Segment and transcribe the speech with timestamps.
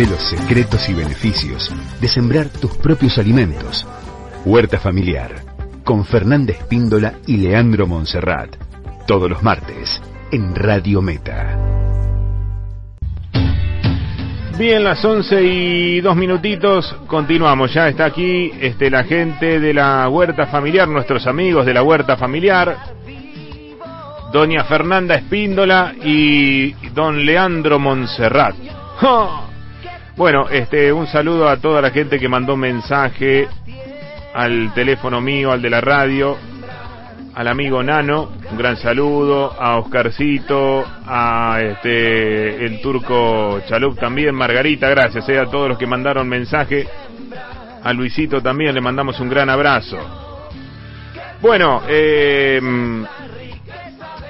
[0.00, 3.86] Aprende los secretos y beneficios de sembrar tus propios alimentos.
[4.46, 5.30] Huerta Familiar,
[5.84, 8.56] con Fernanda Espíndola y Leandro Monserrat.
[9.06, 10.00] Todos los martes,
[10.32, 11.54] en Radio Meta.
[14.58, 17.74] Bien, las 11 y dos minutitos, continuamos.
[17.74, 22.16] Ya está aquí este, la gente de la huerta familiar, nuestros amigos de la huerta
[22.16, 22.74] familiar,
[24.32, 28.54] doña Fernanda Espíndola y don Leandro Monserrat.
[30.16, 33.48] Bueno, este, un saludo a toda la gente que mandó mensaje
[34.34, 36.36] al teléfono mío, al de la radio,
[37.34, 44.88] al amigo Nano, un gran saludo, a Oscarcito, a este el turco Chalup también, Margarita,
[44.90, 46.86] gracias eh, a todos los que mandaron mensaje,
[47.82, 49.96] a Luisito también le mandamos un gran abrazo.
[51.40, 52.60] Bueno, eh,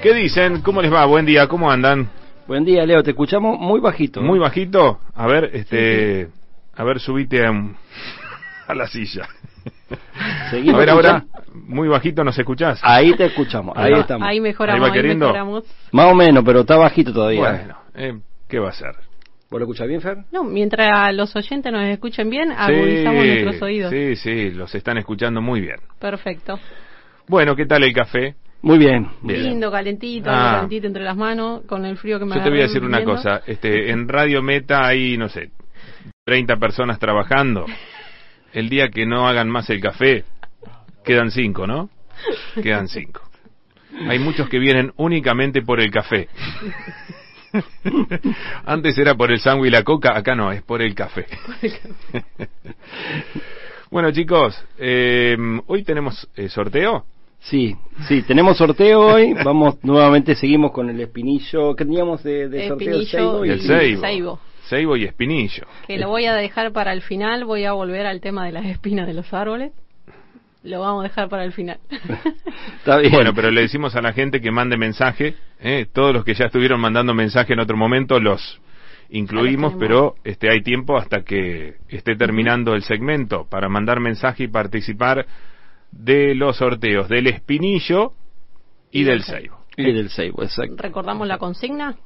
[0.02, 0.60] ¿qué dicen?
[0.60, 1.06] ¿Cómo les va?
[1.06, 2.19] Buen día, ¿cómo andan?
[2.50, 4.20] Buen día, Leo, te escuchamos muy bajito.
[4.20, 4.98] Muy bajito.
[5.14, 6.30] A ver, este,
[6.74, 7.52] a ver, subite a,
[8.66, 9.28] a la silla.
[10.52, 12.80] a ver, ahora, muy bajito, ¿nos escuchás?
[12.82, 14.26] Ahí te escuchamos, ahí, estamos.
[14.28, 15.26] Ahí mejoramos, ¿Ahí va queriendo?
[15.26, 15.64] mejoramos.
[15.92, 17.40] Más o menos, pero está bajito todavía.
[17.40, 18.96] Bueno, eh, ¿qué va a ser?
[19.48, 20.24] ¿Vos lo escuchás bien, Fer?
[20.32, 23.92] No, mientras los oyentes nos escuchen bien, agudizamos nuestros oídos.
[23.92, 25.76] Sí, sí, los están escuchando muy bien.
[26.00, 26.58] Perfecto.
[27.28, 28.34] Bueno, ¿qué tal el café?
[28.62, 29.08] Muy bien.
[29.22, 29.42] Bien.
[29.42, 30.52] Lindo, calentito, Ah.
[30.56, 32.98] calentito entre las manos, con el frío que me Yo te voy a decir una
[32.98, 33.14] viendo.
[33.14, 35.50] cosa, este, en Radio Meta hay, no sé,
[36.24, 37.64] 30 personas trabajando.
[38.52, 40.24] El día que no hagan más el café,
[41.04, 41.88] quedan cinco, ¿no?
[42.62, 43.22] Quedan cinco.
[44.08, 46.28] Hay muchos que vienen únicamente por el café.
[48.64, 51.26] Antes era por el sándwich y la coca, acá no, es por el café.
[53.90, 57.04] bueno chicos, eh, hoy tenemos eh, sorteo.
[57.40, 57.74] Sí,
[58.06, 59.34] sí, tenemos sorteo hoy.
[59.44, 61.74] Vamos, nuevamente seguimos con el espinillo.
[61.74, 62.94] ¿Qué teníamos de, de sorteo?
[62.94, 64.00] El Espinillo ceibo Y el ceibo.
[64.00, 64.40] ceibo.
[64.68, 65.64] Ceibo y espinillo.
[65.86, 68.66] Que lo voy a dejar para el final, voy a volver al tema de las
[68.66, 69.72] espinas de los árboles.
[70.62, 71.78] Lo vamos a dejar para el final.
[72.78, 73.12] Está bien.
[73.12, 75.34] Bueno, pero le decimos a la gente que mande mensaje.
[75.60, 75.86] ¿eh?
[75.92, 78.60] Todos los que ya estuvieron mandando mensaje en otro momento los
[79.08, 84.48] incluimos, pero este hay tiempo hasta que esté terminando el segmento para mandar mensaje y
[84.48, 85.26] participar
[85.92, 88.12] de los sorteos del espinillo
[88.90, 89.56] y, Y del ceibo.
[89.76, 90.74] Y del ceibo, exacto.
[90.78, 91.96] Recordamos la consigna.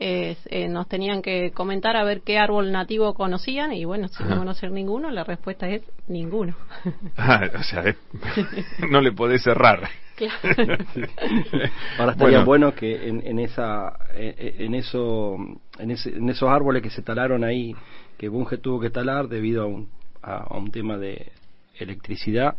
[0.00, 0.36] Eh,
[0.70, 4.74] nos tenían que comentar a ver qué árbol nativo conocían y bueno, si no conocen
[4.74, 6.54] ninguno, la respuesta es ninguno.
[7.16, 7.94] Ah, o sea,
[8.90, 9.88] no le podés cerrar.
[10.16, 10.34] Claro.
[11.98, 12.44] Ahora estaría Bueno.
[12.44, 15.36] bueno, que en, en esa, en, en eso,
[15.78, 17.74] en, ese- en esos árboles que se talaron ahí,
[18.18, 19.88] que Bunge tuvo que talar debido a un,
[20.22, 21.30] a, a un tema de
[21.78, 22.56] electricidad,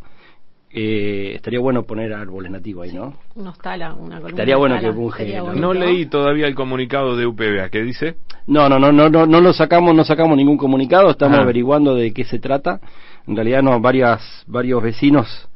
[0.75, 3.13] eh, estaría bueno poner árboles nativos ahí, ¿no?
[3.35, 4.29] Unos tala, una columna.
[4.29, 5.59] Estaría bueno tala, que Bunge bonito.
[5.61, 7.69] No leí todavía el comunicado de UPBA.
[7.69, 8.15] ¿Qué dice?
[8.47, 11.43] No, no, no, no, no, no lo sacamos, no sacamos ningún comunicado, estamos Ah.
[11.43, 12.81] averiguando de qué se trata.
[13.27, 15.47] En realidad, no, varias, varios vecinos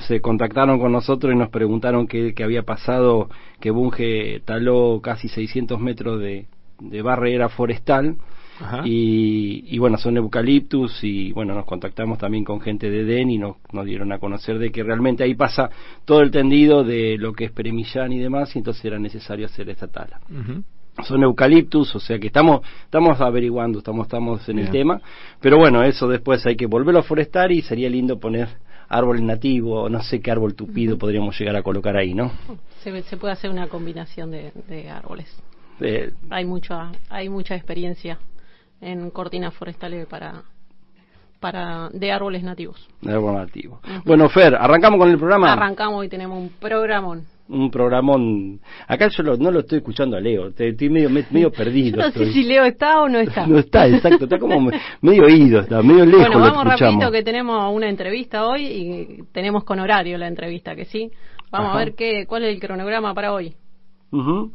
[0.00, 3.28] se contactaron con nosotros y nos preguntaron qué, qué había pasado,
[3.60, 6.46] que Bunge taló casi 600 metros de,
[6.80, 8.16] de barrera forestal.
[8.84, 13.38] Y, y bueno, son eucaliptus y bueno, nos contactamos también con gente de DEN y
[13.38, 15.70] nos, nos dieron a conocer de que realmente ahí pasa
[16.04, 19.68] todo el tendido de lo que es Peremillán y demás y entonces era necesario hacer
[19.68, 20.20] esta tala.
[21.06, 25.00] Son eucaliptus, o sea que estamos estamos averiguando, estamos estamos en el tema,
[25.40, 28.48] pero bueno, eso después hay que volverlo a forestar y sería lindo poner
[28.88, 32.32] árbol nativo, no sé qué árbol tupido podríamos llegar a colocar ahí, ¿no?
[32.82, 35.26] Se, se puede hacer una combinación de, de árboles.
[35.80, 38.18] Eh, Hay mucha, hay mucha experiencia
[38.80, 40.42] en cortinas forestales para,
[41.40, 42.88] para de árboles nativos.
[43.06, 43.80] árbol nativo.
[44.04, 45.52] Bueno, Fer, arrancamos con el programa.
[45.52, 47.24] Arrancamos y tenemos un programón.
[47.48, 48.58] Un programón.
[48.88, 51.56] Acá yo lo- no lo estoy escuchando a Leo, te- estoy medio, me- medio Yo
[51.56, 51.96] perdido.
[52.02, 53.46] no sé si Leo está o no está.
[53.46, 56.80] No está, exacto, está como me- medio oído, está medio lejos bueno, lo vamos escuchamos.
[56.94, 61.10] rapidito que tenemos una entrevista hoy y tenemos con horario la entrevista, que sí.
[61.52, 61.76] Vamos Ajá.
[61.76, 63.54] a ver qué, cuál es el cronograma para hoy.
[64.10, 64.50] Ujú.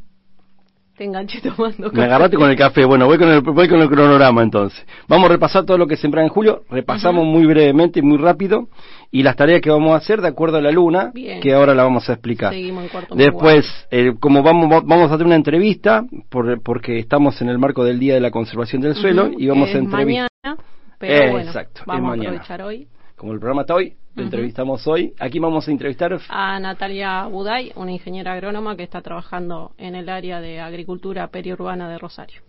[1.02, 2.86] Te enganché tomando Me agarraste con el café.
[2.86, 4.86] Bueno, voy con el, voy con el cronograma entonces.
[5.08, 6.62] Vamos a repasar todo lo que sembrá en julio.
[6.70, 8.68] Repasamos muy brevemente y muy rápido.
[9.10, 11.42] Y las tareas que vamos a hacer de acuerdo a la luna, Bien.
[11.42, 12.54] que ahora la vamos a explicar.
[12.54, 17.42] Seguimos en cuarto Después, eh, como vamos, vamos a hacer una entrevista, por- porque estamos
[17.42, 20.30] en el marco del Día de la Conservación del Suelo, y vamos a entrevistar.
[20.44, 20.64] mañana,
[21.00, 25.14] pero Eh, bueno, exacto, vamos a aprovechar hoy Como el programa está hoy, entrevistamos hoy.
[25.20, 30.10] Aquí vamos a entrevistar a Natalia Buday, una ingeniera agrónoma que está trabajando en el
[30.10, 32.42] área de agricultura periurbana de Rosario.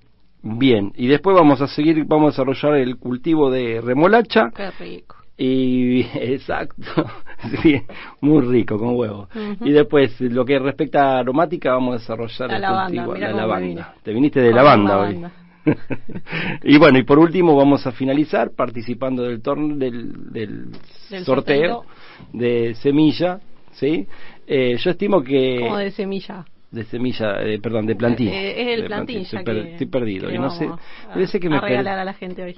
[0.42, 0.92] bien.
[0.96, 4.50] Y después vamos a seguir, vamos a desarrollar el cultivo de remolacha.
[4.54, 5.16] Qué rico.
[5.36, 7.06] Y exacto,
[7.62, 7.82] sí,
[8.20, 9.28] muy rico, con huevo.
[9.60, 13.32] Y después, lo que respecta a aromática, vamos a desarrollar La el lavanda, cultivo, la
[13.32, 13.94] lavanda.
[14.02, 15.41] Te viniste de Con lavanda la hoy.
[16.62, 21.84] y bueno, y por último vamos a finalizar participando del torneo del, del, sorteo,
[22.32, 23.40] de semilla,
[23.72, 24.06] ¿sí?
[24.46, 25.58] Eh, yo estimo que...
[25.60, 26.44] ¿Cómo de semilla?
[26.72, 28.28] de semilla, eh, perdón, de plantín.
[28.28, 30.30] Eh, es el plantín, estoy, perdido.
[30.30, 32.56] y no sé, a, que me regalar a la gente hoy.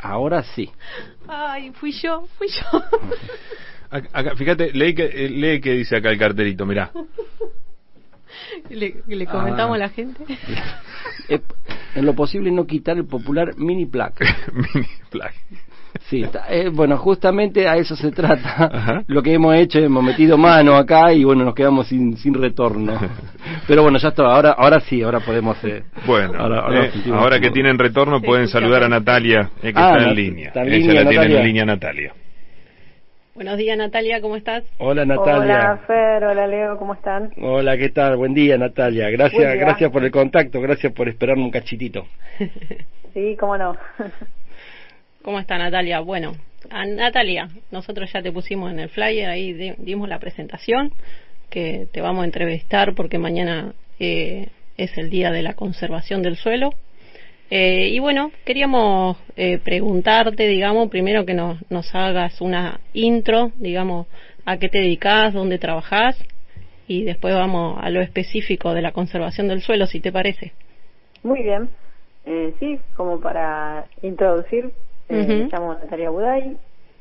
[0.00, 0.68] ahora sí.
[1.28, 2.82] Ay, fui yo, fui yo.
[3.90, 6.92] Acá, fíjate, lee que, lee que dice acá el carterito, mirá.
[8.70, 10.24] Le, le comentamos a la gente.
[11.28, 11.40] Eh,
[11.94, 14.24] en lo posible no quitar el popular mini plaque.
[14.52, 15.38] mini plaque.
[16.08, 19.04] Sí, eh, bueno, justamente a eso se trata.
[19.06, 22.98] Lo que hemos hecho, hemos metido mano acá y bueno, nos quedamos sin, sin retorno.
[23.68, 25.56] Pero bueno, ya está, ahora, ahora sí, ahora podemos...
[25.62, 30.14] Eh, bueno, ahora, eh, que tienen retorno pueden saludar a Natalia, que ah, está en
[30.16, 30.52] línea.
[30.54, 32.12] Ella la tiene en línea Natalia.
[33.34, 34.64] Buenos días Natalia, ¿cómo estás?
[34.78, 35.42] Hola Natalia.
[35.42, 37.32] Hola Fer, hola Leo, ¿cómo están?
[37.40, 38.16] Hola, ¿qué tal?
[38.16, 39.08] Buen día Natalia.
[39.08, 42.06] Gracias, gracias por el contacto, gracias por esperarme un cachitito.
[43.14, 43.76] sí, cómo no.
[45.22, 46.00] ¿Cómo está Natalia?
[46.00, 46.32] Bueno,
[46.70, 50.92] Natalia, nosotros ya te pusimos en el flyer, ahí dimos la presentación,
[51.50, 56.36] que te vamos a entrevistar porque mañana eh, es el día de la conservación del
[56.36, 56.70] suelo.
[57.50, 64.06] Eh, y bueno, queríamos eh, preguntarte, digamos, primero que nos, nos hagas una intro, digamos,
[64.46, 66.16] a qué te dedicas, dónde trabajás,
[66.86, 70.52] y después vamos a lo específico de la conservación del suelo, si te parece.
[71.22, 71.68] Muy bien.
[72.58, 74.72] sí, como para introducir,
[75.10, 76.56] eh, me llamo Natalia Buday,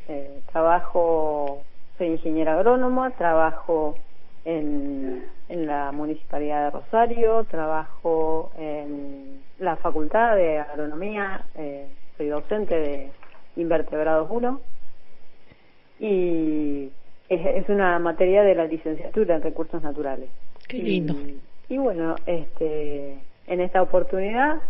[0.08, 1.62] eh, trabajo,
[1.98, 3.96] soy ingeniera agrónoma, trabajo
[4.46, 11.88] en, en la Municipalidad de Rosario, trabajo en la Facultad de Agronomía, eh,
[12.18, 13.12] soy docente de
[13.56, 14.62] Invertebrados 1
[16.00, 16.92] y
[17.28, 20.30] es, una materia de la licenciatura en recursos naturales.
[20.68, 21.16] Qué lindo.
[21.68, 23.18] Y, bueno, este,
[23.48, 24.62] en esta oportunidad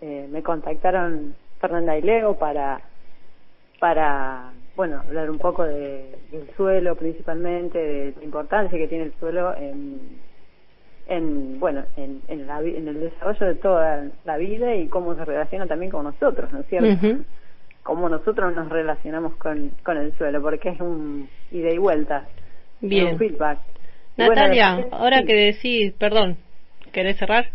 [0.00, 2.82] me contactaron Fernanda y Leo para,
[3.80, 9.14] para bueno, hablar un poco de, del suelo principalmente, de la importancia que tiene el
[9.14, 10.18] suelo en,
[11.06, 15.24] en bueno, en, en, la, en el desarrollo de toda la vida y cómo se
[15.24, 17.24] relaciona también con nosotros, ¿no es cierto?
[17.82, 22.26] Cómo nosotros nos relacionamos con, con el suelo, porque es un ida y vuelta,
[22.80, 23.08] Bien.
[23.08, 23.58] un feedback.
[24.16, 26.38] Natalia, ahora que decís, perdón,
[26.92, 27.50] ¿querés cerrar?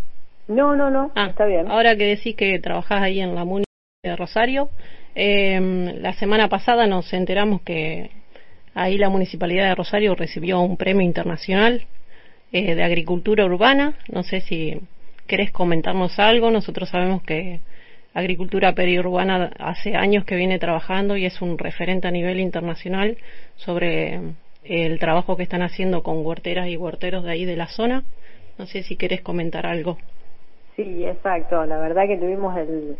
[0.47, 1.69] No, no, no, ah, está bien.
[1.69, 3.65] Ahora que decís que trabajás ahí en la MUNI
[4.03, 4.69] de Rosario.
[5.21, 5.59] Eh,
[5.99, 8.09] la semana pasada nos enteramos que
[8.73, 11.85] ahí la Municipalidad de Rosario recibió un premio internacional
[12.53, 13.95] eh, de agricultura urbana.
[14.07, 14.79] No sé si
[15.27, 16.51] querés comentarnos algo.
[16.51, 17.59] Nosotros sabemos que
[18.13, 23.17] Agricultura Periurbana hace años que viene trabajando y es un referente a nivel internacional
[23.57, 24.21] sobre
[24.63, 28.05] el trabajo que están haciendo con huerteras y huerteros de ahí de la zona.
[28.57, 29.97] No sé si querés comentar algo.
[30.77, 31.65] Sí, exacto.
[31.65, 32.95] La verdad que tuvimos el,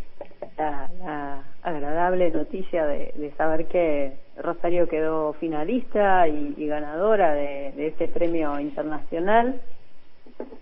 [0.58, 9.62] la, agradable noticia de, saber que Rosario quedó finalista y, ganadora de, este premio internacional,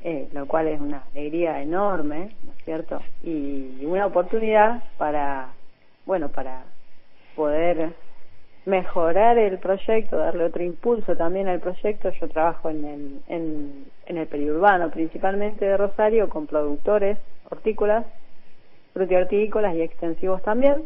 [0.04, 3.02] eh, lo cual es una alegría enorme, ¿no es cierto?
[3.24, 5.50] Y, una oportunidad para,
[6.06, 6.64] bueno, para
[7.36, 7.94] poder
[8.66, 12.10] mejorar el proyecto, darle otro impulso también al proyecto.
[12.10, 17.18] Yo trabajo en el, en, en el periurbano, principalmente de Rosario, con productores
[17.50, 18.06] hortícolas
[18.98, 20.84] frutihortícolas y extensivos también.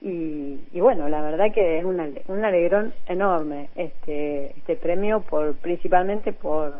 [0.00, 5.54] Y, y, bueno, la verdad que es un, un alegrón enorme este, este premio, por
[5.56, 6.72] principalmente por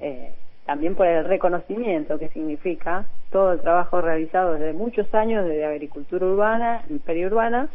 [0.00, 0.34] eh,
[0.66, 6.26] también por el reconocimiento que significa todo el trabajo realizado desde muchos años desde agricultura
[6.26, 7.68] urbana y periurbana.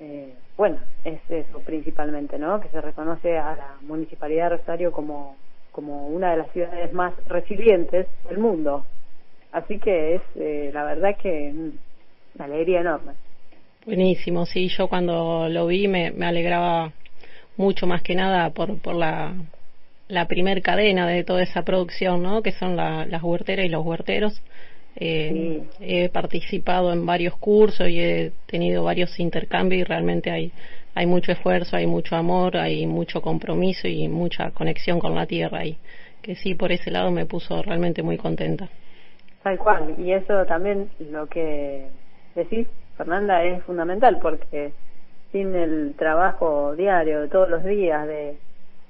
[0.00, 2.60] Eh, bueno, es eso principalmente, ¿no?
[2.60, 5.36] Que se reconoce a la Municipalidad de Rosario como,
[5.70, 8.84] como una de las ciudades más resilientes del mundo
[9.52, 11.52] Así que es, eh, la verdad que
[12.34, 13.12] una alegría enorme.
[13.84, 16.92] Buenísimo, sí, yo cuando lo vi me, me alegraba
[17.56, 19.34] mucho más que nada por, por la,
[20.08, 22.42] la primer cadena de toda esa producción, ¿no?
[22.42, 24.40] Que son las huerteras y los huerteros.
[24.96, 30.52] Eh, He participado en varios cursos y he tenido varios intercambios y realmente hay,
[30.94, 35.64] hay mucho esfuerzo, hay mucho amor, hay mucho compromiso y mucha conexión con la tierra
[35.64, 35.76] y
[36.22, 38.68] que sí, por ese lado me puso realmente muy contenta.
[39.42, 41.88] Tal cual, y eso también lo que
[42.34, 44.72] decís, Fernanda, es fundamental porque
[45.32, 48.36] sin el trabajo diario de todos los días de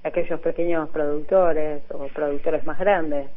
[0.05, 3.29] aquellos pequeños productores o productores más grandes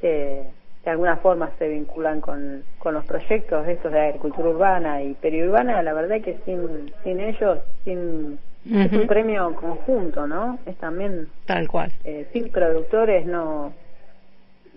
[0.00, 0.44] que
[0.84, 5.82] de alguna forma se vinculan con, con los proyectos estos de agricultura urbana y periurbana,
[5.82, 10.58] la verdad que sin, sin ellos, sin es un premio conjunto, ¿no?
[10.66, 11.92] Es también tal cual.
[12.04, 13.72] Eh, sin productores no,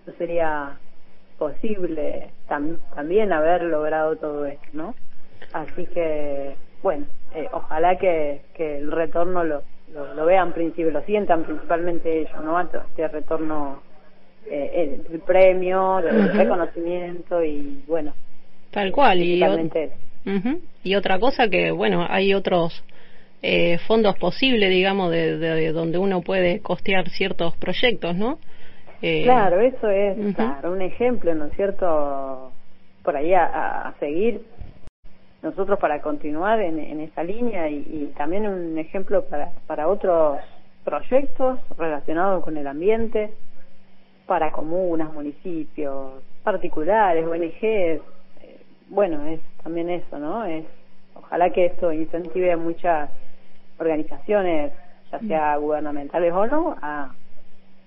[0.06, 0.78] no sería
[1.38, 4.96] posible también haber logrado todo esto, ¿no?
[5.52, 9.64] Así que, bueno, eh, ojalá que, que el retorno lo,
[9.94, 12.60] lo, vean, principio, lo sientan principalmente ellos, ¿no?
[12.60, 13.82] Este retorno,
[14.50, 18.14] eh, el, premio, el reconocimiento y, bueno.
[18.72, 19.44] Tal cual, y,
[20.84, 22.84] y otra cosa que, bueno, hay otros
[23.46, 28.40] eh, fondos posibles, digamos, de, de, donde uno puede costear ciertos proyectos, ¿no?
[29.06, 30.18] Eh, claro, eso es
[30.64, 32.54] un ejemplo, ¿no es cierto?
[33.04, 34.46] Por ahí a, seguir
[35.42, 40.40] nosotros para continuar en, en esa línea y, también un ejemplo para, para otros
[40.86, 43.34] proyectos relacionados con el ambiente,
[44.26, 47.62] para comunas, municipios, particulares, ONGs.
[47.62, 48.00] Eh,
[48.88, 50.46] bueno, es también eso, ¿no?
[50.46, 50.64] Es
[51.14, 53.10] ojalá que esto incentive a muchas
[53.80, 54.72] organizaciones,
[55.12, 57.14] ya sea gubernamentales o no, a,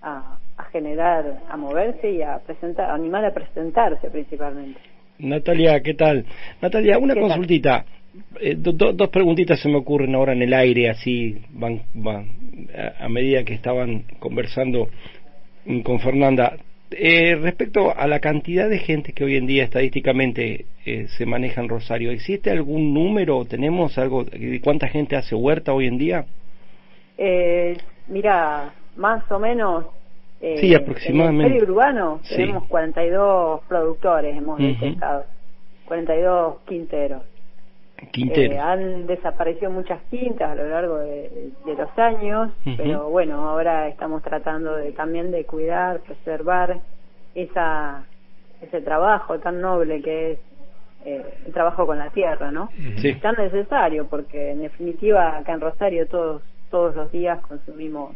[0.03, 4.81] a, a generar, a moverse y a presentar, a animar a presentarse principalmente.
[5.19, 6.25] Natalia, ¿qué tal?
[6.61, 7.85] Natalia, una consultita.
[8.41, 12.29] Eh, dos preguntitas se me ocurren ahora en el aire, así van, van
[12.99, 14.89] a, medida que estaban conversando
[15.83, 16.57] con Fernanda.
[16.91, 21.61] Eh, respecto a la cantidad de gente que hoy en día estadísticamente eh, se maneja
[21.61, 23.45] en Rosario, ¿existe algún número?
[23.45, 26.27] ¿Tenemos algo de cuánta gente hace huerta hoy en día?
[27.19, 29.87] Eh, mira, más o menos
[30.41, 31.57] eh, sí, aproximadamente.
[31.57, 35.25] En el urbano tenemos 42 productores, hemos detectado,
[35.87, 37.23] 42 quinteros.
[38.11, 38.57] Quinteros.
[38.57, 44.23] Eh, han desaparecido muchas quintas a lo largo de, los años, pero bueno, ahora estamos
[44.23, 46.81] tratando de también de cuidar, preservar
[47.35, 48.05] esa
[48.61, 50.39] ese trabajo tan noble que es
[51.05, 52.71] eh, el trabajo con la tierra, ¿no?
[52.97, 53.15] Sí.
[53.17, 58.15] Tan necesario porque en definitiva acá en Rosario todos todos los días consumimos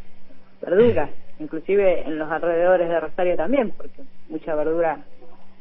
[0.61, 1.11] verduras
[1.41, 4.99] inclusive en los alrededores de Rosario también, porque mucha verdura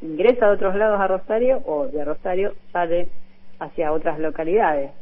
[0.02, 3.08] ingresa de otros lados a Rosario o de Rosario sale
[3.58, 4.92] hacia otras localidades.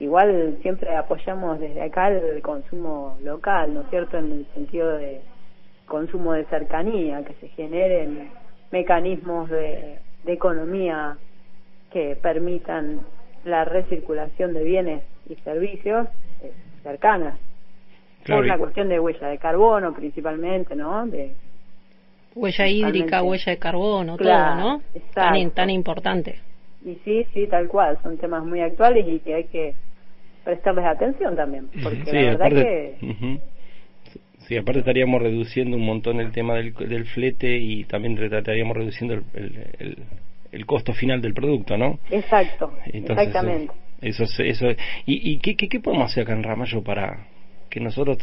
[0.00, 5.20] Igual siempre apoyamos desde acá el consumo local, ¿no es cierto?, en el sentido de
[5.86, 8.30] consumo de cercanía, que se generen
[8.70, 11.18] mecanismos de, economía
[11.92, 13.00] que permitan
[13.44, 16.08] la recirculación de bienes y servicios
[16.42, 16.50] eh,
[18.24, 21.06] cercanas por una cuestión de huella de carbono principalmente, ¿no?
[21.06, 21.34] De,
[22.34, 24.82] huella hídrica, huella de carbono, todo, ¿no?
[25.12, 26.40] Tan, tan importante.
[26.84, 29.74] Y sí, sí, tal cual, son temas muy actuales y que hay que
[30.44, 33.40] prestarles atención también, porque la verdad que...
[34.46, 39.14] Sí, aparte estaríamos reduciendo un montón el tema del, del flete y también estaríamos reduciendo
[39.14, 39.96] el,
[40.52, 41.98] el, costo final del producto, ¿no?
[42.10, 43.72] Exacto, exactamente.
[44.02, 44.68] Eso, eso,
[45.06, 47.26] ¿Y, y qué, qué, qué podemos hacer acá en Ramallo para,
[47.74, 48.18] que nosotros,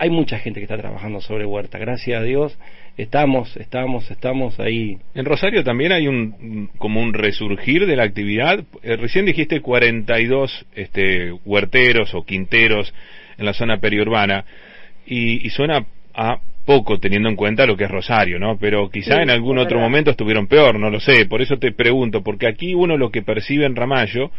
[0.00, 2.58] hay mucha gente que está trabajando sobre huerta, gracias a Dios,
[2.96, 4.98] estamos, estamos, estamos ahí.
[5.14, 8.64] En Rosario también hay un como un resurgir de la actividad.
[8.82, 12.92] Eh, recién dijiste 42 este, huerteros o quinteros
[13.38, 14.44] en la zona periurbana
[15.06, 18.58] y, suena a poco teniendo en cuenta lo que es Rosario, ¿no?
[18.58, 21.26] Pero quizá en algún otro momento estuvieron peor, no lo sé.
[21.26, 24.32] Por eso te pregunto, porque aquí uno lo que percibe en Ramallo,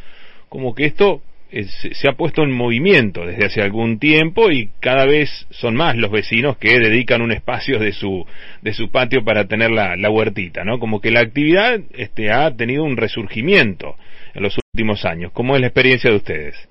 [0.49, 5.29] como que esto se ha puesto en movimiento desde hace algún tiempo y cada vez
[5.49, 8.25] son más los vecinos que dedican un espacio de su
[8.61, 10.79] de su patio para tener la, la huertita, ¿no?
[10.79, 13.95] Como que la actividad este ha tenido un resurgimiento
[14.33, 15.31] en los últimos años.
[15.31, 16.69] ¿Cómo es la experiencia de ustedes?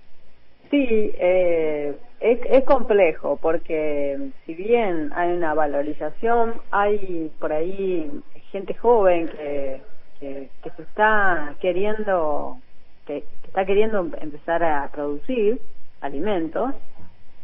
[0.71, 8.11] Sí, eh, es, complejo porque si bien hay una valorización, hay por ahí
[8.51, 9.81] gente joven que,
[10.21, 12.59] que se está queriendo
[13.07, 15.61] que, está queriendo empezar a producir
[16.01, 16.75] alimentos,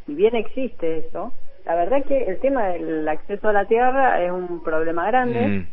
[0.06, 1.32] y bien existe eso,
[1.64, 5.66] la verdad que el tema del acceso a la tierra es un problema grande, mm.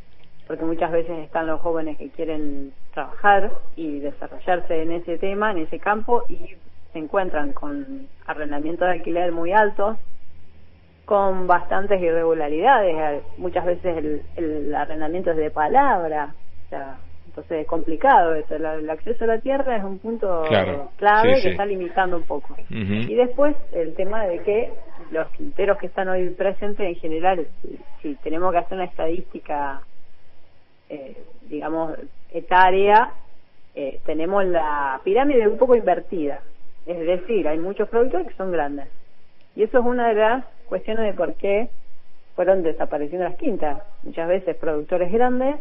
[0.48, 5.60] porque muchas veces están los jóvenes que quieren trabajar y desarrollarse en ese tema, en
[5.60, 6.55] ese campo, y
[6.93, 9.98] se encuentran con arrendamientos de alquiler muy altos,
[11.05, 16.36] con bastantes irregularidades, muchas veces el, el arrendamiento es de palabra,
[16.67, 16.98] o sea,
[17.39, 18.55] entonces es complicado eso.
[18.55, 20.43] El, acceso a la tierra es un punto
[20.98, 22.55] clave que está limitando un poco.
[22.69, 24.74] Y después el tema de que
[25.12, 27.48] los quinteros que están hoy presentes en general,
[28.01, 29.81] si, tenemos que hacer una estadística,
[30.89, 31.17] eh,
[31.48, 31.98] digamos,
[32.31, 33.12] etaria,
[33.74, 36.41] eh, tenemos la pirámide un poco invertida.
[36.86, 38.88] Es decir, hay muchos productores que son grandes.
[39.55, 41.69] Y eso es una de las cuestiones de por qué
[42.36, 43.81] fueron desapareciendo las quintas.
[44.03, 45.55] Muchas veces productores grandes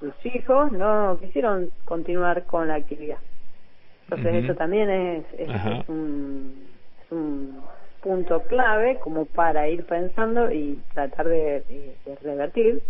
[0.00, 3.18] sus hijos no quisieron continuar con la actividad.
[4.08, 5.48] Entonces eso también es, es,
[5.88, 6.68] un,
[7.02, 7.60] es, un,
[8.00, 12.80] punto clave como para ir pensando y tratar de, revertir.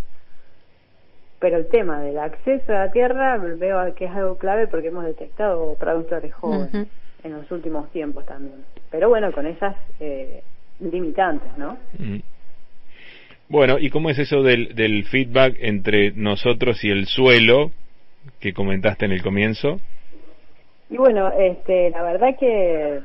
[1.38, 5.06] pero el tema del acceso a la tierra veo que es algo clave porque hemos
[5.06, 6.88] detectado productores jóvenes
[7.24, 8.64] en los últimos tiempos también.
[8.90, 10.42] Pero bueno, con esas eh,
[10.80, 11.78] limitantes, ¿no?
[11.98, 12.18] Mm.
[13.48, 17.70] Bueno, ¿y cómo es eso del, del feedback entre nosotros y el suelo
[18.40, 19.78] que comentaste en el comienzo?
[20.90, 23.00] Y bueno, este, la verdad que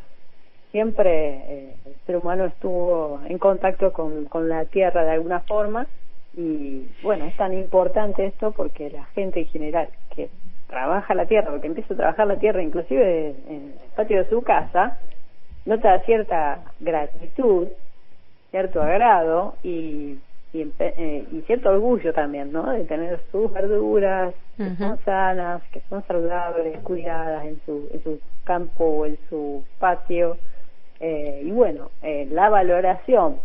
[0.71, 5.85] siempre eh, el ser humano estuvo en contacto con, con la tierra de alguna forma
[6.35, 10.29] y bueno, es tan importante esto porque la gente en general que
[10.67, 14.41] trabaja la tierra, porque empieza a trabajar la tierra inclusive en el patio de su
[14.41, 14.97] casa,
[15.65, 17.67] nota cierta gratitud,
[18.51, 20.17] cierto agrado y,
[20.53, 22.71] y, eh, y cierto orgullo también, ¿no?
[22.71, 28.19] De tener sus verduras que son sanas, que son saludables, cuidadas en su, en su
[28.43, 30.37] campo o en su patio.
[30.99, 33.39] Eh, y bueno, eh, la valoración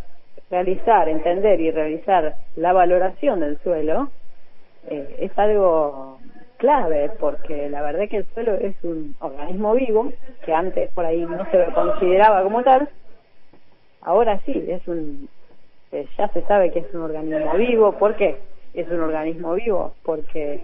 [0.50, 4.10] realizar, entender y realizar la valoración del suelo
[4.88, 6.18] eh, es algo
[6.58, 10.12] clave porque la verdad que el suelo es un organismo vivo
[10.44, 12.88] que antes por ahí no se lo consideraba como tal
[14.00, 15.28] ahora sí es un
[15.92, 18.38] eh, ya se sabe que es un organismo vivo ¿por qué?
[18.74, 20.60] es un organismo vivo porque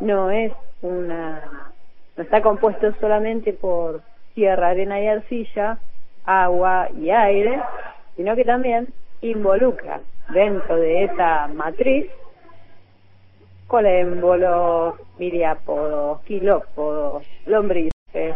[0.00, 1.72] no es una
[2.16, 4.02] no está compuesto solamente por
[4.34, 5.78] tierra, arena y arcilla
[6.24, 7.62] agua y aire
[8.16, 8.88] sino que también
[9.20, 10.00] involucra
[10.32, 12.10] dentro de esa matriz
[13.70, 18.34] colémbolos, miriápodos, quilópodos, lombrices,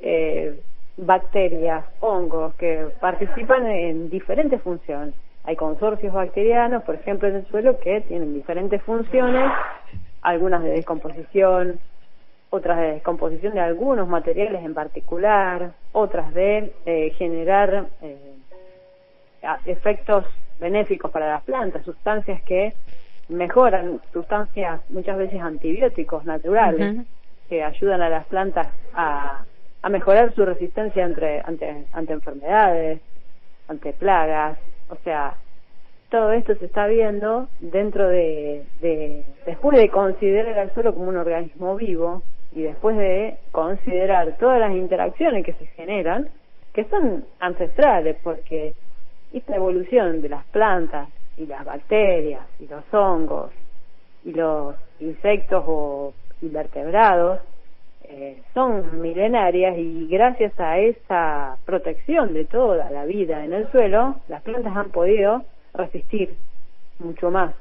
[0.00, 0.60] eh,
[0.96, 5.14] bacterias, hongos que participan en diferentes funciones.
[5.44, 9.50] Hay consorcios bacterianos, por ejemplo, en el suelo que tienen diferentes funciones,
[10.22, 11.80] algunas de descomposición,
[12.50, 18.34] otras de descomposición de algunos materiales en particular, otras de eh, generar eh,
[19.64, 20.24] efectos
[20.58, 22.74] benéficos para las plantas, sustancias que
[23.28, 27.06] mejoran, sustancias muchas veces antibióticos naturales
[27.48, 29.44] que ayudan a las plantas a,
[29.82, 33.00] a mejorar su resistencia ante, ante, ante enfermedades,
[33.68, 34.58] ante plagas,
[34.90, 35.34] o sea,
[36.10, 41.16] todo esto se está viendo dentro de, de, después de considerar al suelo como un
[41.16, 42.22] organismo vivo
[42.52, 46.28] y después de considerar todas las interacciones que se generan,
[46.74, 48.74] que son ancestrales, porque
[49.32, 53.52] esta evolución de las plantas y las bacterias y los hongos
[54.24, 57.38] y los insectos o invertebrados
[58.54, 64.42] son milenarias y gracias a esa protección de toda la vida en el suelo, las
[64.42, 65.44] plantas han podido
[65.74, 66.34] resistir
[66.98, 67.54] mucho más.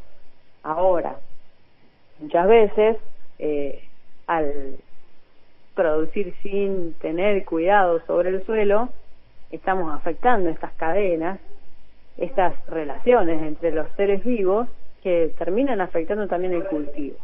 [0.63, 1.17] Ahora,
[2.19, 2.97] muchas veces,
[3.39, 3.83] eh,
[4.27, 4.77] al
[5.75, 8.89] producir sin tener cuidado sobre el suelo,
[9.51, 11.39] estamos afectando estas cadenas
[12.19, 14.67] estas relaciones entre los seres vivos
[15.01, 17.17] que terminan afectando también el cultivo.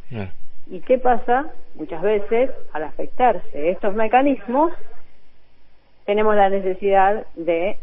[0.68, 1.52] ¿Y qué pasa?
[1.76, 4.72] Muchas veces, al afectarse estos mecanismos,
[6.06, 7.78] tenemos la necesidad de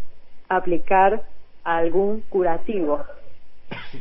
[0.49, 1.23] aplicar
[1.64, 3.05] algún curativo,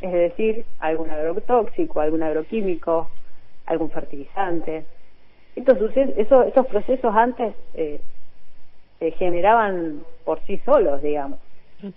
[0.02, 3.10] es decir, algún agrotóxico, algún agroquímico,
[3.66, 4.86] algún fertilizante.
[5.56, 8.00] Estos, eso, estos procesos antes eh,
[9.00, 11.40] se generaban por sí solos, digamos.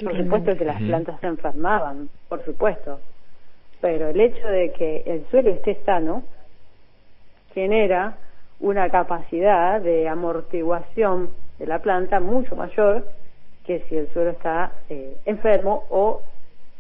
[0.02, 3.00] Por supuesto que las plantas se enfermaban, por supuesto,
[3.82, 6.22] pero el hecho de que el suelo esté sano
[7.54, 8.16] genera
[8.60, 13.06] una capacidad de amortiguación de la planta mucho mayor
[13.64, 16.22] que si el suelo está eh, enfermo o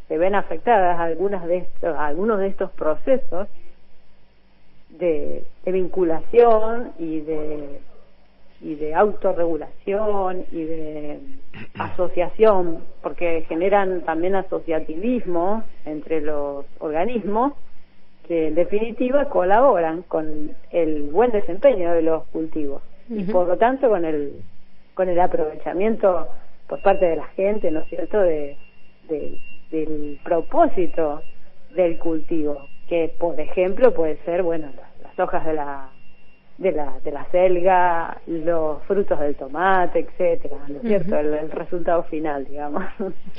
[0.08, 3.48] se ven afectadas algunas de estos, algunos de estos procesos
[4.90, 7.80] de vinculación y de
[8.64, 11.20] y de autorregulación y de
[11.78, 17.52] asociación, porque generan también asociativismo entre los organismos
[18.26, 23.88] que en definitiva colaboran con el buen desempeño de los cultivos y por lo tanto
[23.88, 24.32] con el
[24.94, 26.28] con el aprovechamiento
[26.68, 28.56] por parte de la gente, ¿no es cierto?, de,
[29.08, 31.20] del propósito
[31.74, 34.68] del cultivo, que por ejemplo puede ser, bueno,
[35.02, 35.90] las hojas de la
[36.58, 41.18] de la, de la selga, los frutos del tomate, etcétera, ¿no es cierto?
[41.18, 42.84] El, resultado final, digamos.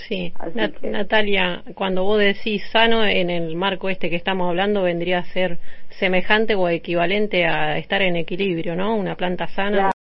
[0.08, 0.34] Sí,
[0.84, 5.60] Natalia, cuando vos decís sano, en el marco este que estamos hablando, vendría a ser
[6.00, 8.96] semejante o equivalente a estar en equilibrio, ¿no?
[8.96, 9.92] Una planta sana.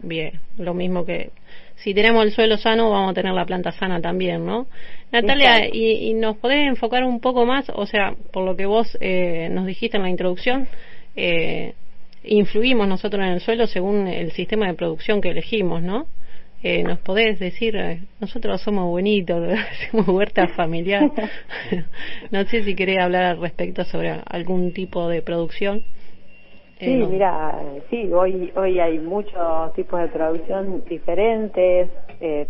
[0.00, 1.30] Bien, lo mismo que
[1.76, 4.66] si tenemos el suelo sano, vamos a tener la planta sana también, ¿no?
[5.12, 8.98] Natalia, y, y, nos podés enfocar un poco más, o sea, por lo que vos
[9.00, 10.68] eh, nos dijiste en la introducción,
[11.16, 11.74] eh,
[12.24, 16.06] influimos nosotros en el suelo según el sistema de producción que elegimos, ¿no?
[16.62, 21.10] Eh, ¿Nos podés decir, eh, nosotros somos bonitos, hacemos huerta familiar?
[22.30, 25.82] no sé si querés hablar al respecto sobre algún tipo de producción.
[26.78, 27.58] Sí, mira,
[27.90, 31.90] sí, hoy hoy hay muchos tipos de producción diferentes,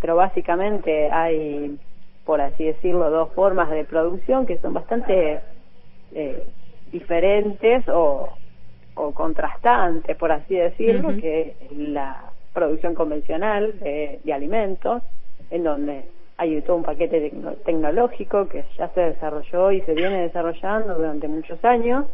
[0.00, 1.76] pero básicamente hay,
[2.24, 5.40] por así decirlo, dos formas de producción que son bastante
[6.92, 8.28] diferentes o,
[9.00, 15.02] o contrastantes, por así decirlo, que es la producción convencional de, alimentos,
[15.50, 16.04] en donde
[16.36, 17.32] hay todo un paquete
[17.64, 22.06] tecnológico que ya se desarrolló y se viene desarrollando durante muchos años,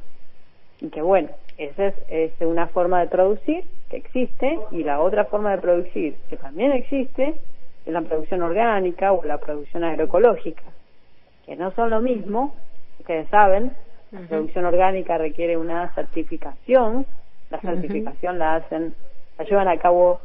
[0.80, 5.24] y que bueno, esa es, es una forma de producir que existe, y la otra
[5.24, 7.34] forma de producir que también existe
[7.84, 10.64] es la producción orgánica o la producción agroecológica,
[11.46, 12.54] que no son lo mismo,
[13.00, 13.72] ustedes saben,
[14.12, 17.06] la producción orgánica requiere una certificación,
[17.50, 18.94] la certificación la hacen,
[19.38, 20.20] la llevan a cabo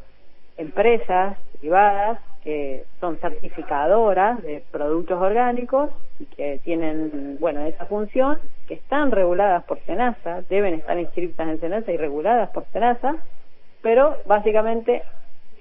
[0.57, 8.75] empresas privadas que son certificadoras de productos orgánicos y que tienen, bueno, esa función, que
[8.75, 13.17] están reguladas por SENASA, deben estar inscritas en SENASA y reguladas por SENASA,
[13.81, 15.03] pero básicamente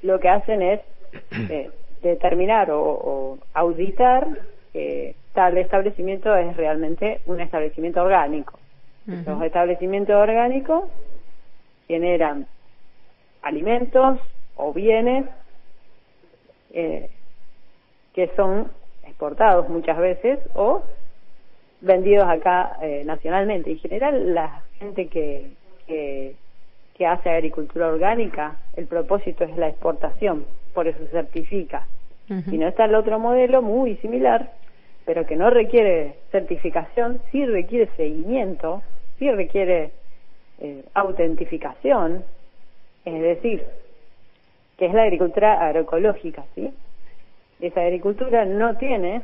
[0.03, 0.81] lo que hacen es
[1.51, 1.71] eh,
[2.03, 4.27] determinar o, o auditar
[4.73, 8.59] que tal establecimiento es realmente un establecimiento orgánico.
[9.07, 10.85] Los establecimientos orgánicos
[11.89, 12.47] generan
[13.43, 14.21] alimentos
[14.55, 15.25] o bienes
[16.73, 17.11] eh,
[18.15, 18.71] que son
[19.05, 20.83] exportados muchas veces o
[21.81, 23.71] vendidos acá eh, nacionalmente.
[23.71, 25.51] En general, la gente que,
[25.87, 26.37] que,
[26.95, 31.19] que hace agricultura orgánica, el propósito es la exportación, por eso se
[32.31, 32.55] certifica.
[32.55, 34.53] Y no está el otro modelo muy similar,
[35.05, 38.83] pero que no requiere certificación, sí requiere seguimiento,
[39.19, 39.91] sí requiere
[40.61, 42.25] eh, autentificación,
[43.05, 43.65] es decir,
[44.77, 46.73] que es la agricultura agroecológica, ¿sí?
[47.61, 49.23] Esa agricultura no tiene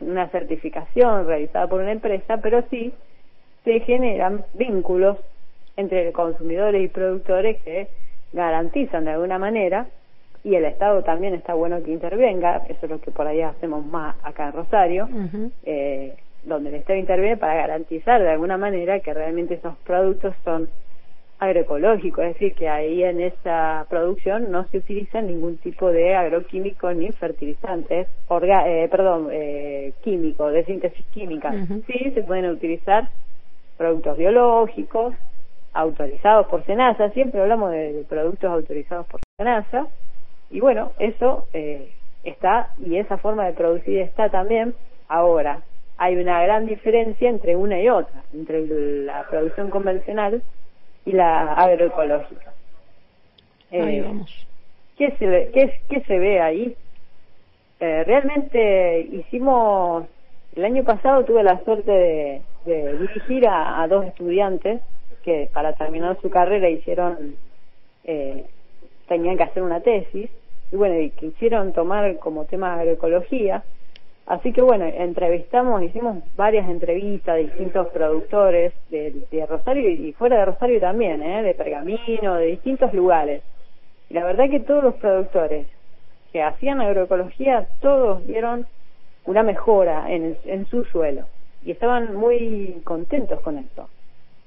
[0.00, 2.92] una certificación realizada por una empresa, pero sí
[3.64, 5.18] se generan vínculos
[5.76, 7.88] entre consumidores y productores que
[8.32, 9.88] garantizan de alguna manera
[10.44, 13.84] y el Estado también está bueno que intervenga, eso es lo que por ahí hacemos
[13.86, 15.08] más acá en Rosario,
[15.64, 20.68] eh, donde el Estado interviene para garantizar de alguna manera que realmente esos productos son
[21.38, 26.92] agroecológicos, es decir, que ahí en esa producción no se utiliza ningún tipo de agroquímico
[26.92, 31.52] ni fertilizantes, eh, perdón, eh, químicos, de síntesis química.
[31.86, 33.08] Sí, se pueden utilizar
[33.78, 35.14] productos biológicos
[35.72, 39.88] autorizados por SENASA, siempre hablamos de productos autorizados por SENASA,
[40.50, 41.90] y bueno, eso eh,
[42.22, 44.74] está y esa forma de producir está también.
[45.08, 45.62] Ahora,
[45.96, 48.66] hay una gran diferencia entre una y otra, entre
[49.04, 50.42] la producción convencional
[51.04, 52.52] y la agroecológica.
[53.70, 54.46] ahí eh, vamos.
[54.96, 56.76] ¿qué se, ve, qué, qué se ve ahí?
[57.80, 60.06] Eh, realmente hicimos,
[60.56, 64.80] el año pasado tuve la suerte de, de dirigir a, a, dos estudiantes
[65.24, 67.36] que para terminar su carrera hicieron,
[68.04, 68.44] eh,
[69.08, 70.30] tenían que hacer una tesis
[70.72, 73.62] y bueno, y quisieron tomar como tema agroecología.
[74.26, 80.44] Así que bueno, entrevistamos, hicimos varias entrevistas de distintos productores de, Rosario y fuera de
[80.46, 81.42] Rosario también, ¿eh?
[81.42, 83.42] de Pergamino, de distintos lugares.
[84.08, 85.66] Y la verdad que todos los productores
[86.32, 88.66] que hacían agroecología, todos vieron
[89.26, 91.26] una mejora en, en su suelo
[91.64, 93.88] y estaban muy contentos con esto.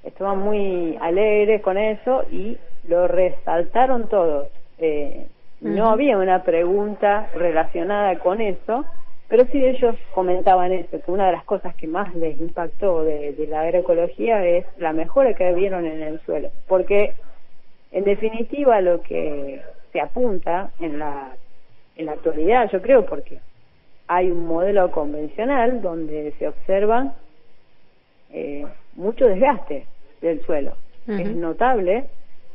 [0.08, 2.56] Estaban muy alegres con eso y
[2.88, 4.48] lo resaltaron todos.
[4.78, 5.26] Eh,
[5.60, 8.86] no había una pregunta relacionada con eso,
[9.28, 13.34] pero sí ellos comentaban eso, que una de las cosas que más les impactó de,
[13.50, 17.12] la agroecología es la mejora que vieron en el suelo, porque
[17.92, 19.60] en definitiva lo que
[19.92, 21.36] se apunta en la,
[21.96, 23.40] en la actualidad, yo creo, porque
[24.06, 27.12] hay un modelo convencional donde se observa
[28.30, 29.86] eh, mucho desgaste
[30.20, 30.74] del suelo.
[31.06, 32.04] Es notable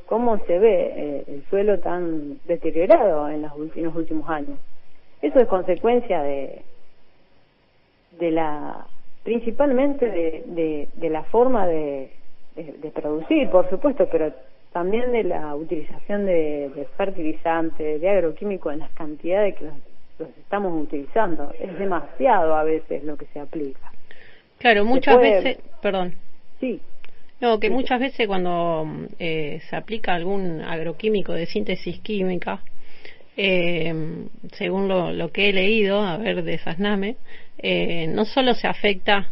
[0.06, 4.60] cómo se ve eh, el suelo tan deteriorado en los, últimos últimos años.
[5.24, 6.62] Eso es consecuencia de,
[8.20, 8.86] de la,
[9.24, 12.12] principalmente de, de, la forma de,
[12.56, 14.32] de, producir, por supuesto, pero
[14.72, 21.52] también de la utilización de, fertilizantes, de agroquímicos en las cantidades que los, estamos utilizando.
[21.60, 23.92] Es demasiado a veces lo que se aplica.
[24.60, 26.14] Claro, muchas veces, perdón.
[26.60, 26.82] Sí.
[27.44, 28.88] No, que muchas veces cuando
[29.20, 32.62] eh, se aplica algún agroquímico de síntesis química,
[33.36, 33.94] eh,
[34.54, 37.18] según lo, que he leído, a ver, de Sasname,
[37.58, 39.28] eh, no solo se afecta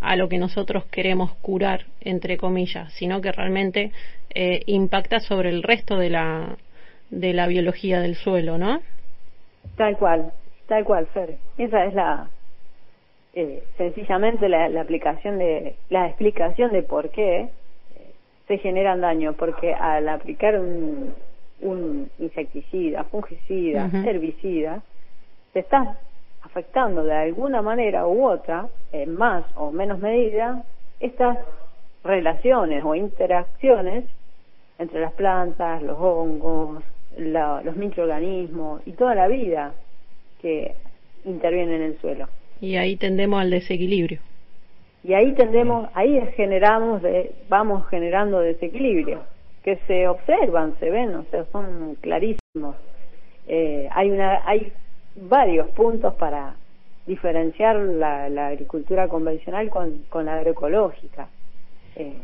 [0.00, 3.92] a lo que nosotros queremos curar, entre comillas, sino que realmente
[4.66, 6.56] impacta sobre el resto de la,
[7.10, 8.80] de la biología del suelo, ¿no?
[9.76, 10.32] Tal cual,
[10.66, 11.36] tal cual, Fer.
[11.58, 12.30] Esa es la,
[13.34, 17.48] eh, sencillamente la, la, aplicación de, la explicación de por qué eh,
[18.46, 21.14] se generan daños, porque al aplicar un,
[21.62, 24.82] un insecticida, fungicida, herbicida,
[25.52, 25.98] se está
[26.42, 30.64] afectando de alguna manera u otra, en más o menos medida,
[31.00, 31.38] estas
[32.04, 34.04] relaciones o interacciones
[34.78, 36.82] entre las plantas, los hongos,
[37.16, 39.72] los microorganismos y toda la vida
[40.40, 40.74] que
[41.24, 42.28] interviene en el suelo.
[42.62, 44.20] Y ahí tendemos al desequilibrio.
[45.02, 47.02] Y ahí tendemos, ahí generamos,
[47.48, 49.24] vamos generando desequilibrio,
[49.64, 52.76] que se observan, se ven, o sea, son clarísimos.
[53.48, 54.72] Eh, hay una, hay
[55.16, 56.54] varios puntos para
[57.04, 61.26] diferenciar la, la agricultura convencional con, con la agroecológica.
[61.96, 62.14] Eh,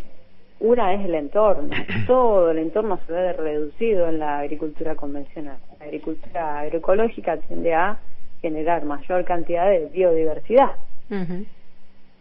[0.61, 1.71] una es el entorno.
[2.07, 5.59] Todo el entorno se ve reducido en la agricultura convencional.
[5.81, 7.99] La agricultura agroecológica tiende a
[8.41, 10.73] generar mayor cantidad de biodiversidad.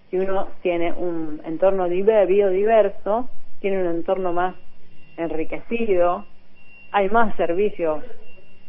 [0.10, 4.56] Si uno tiene un entorno biodiverso, tiene un entorno más
[5.18, 6.26] enriquecido,
[6.92, 8.04] hay más servicios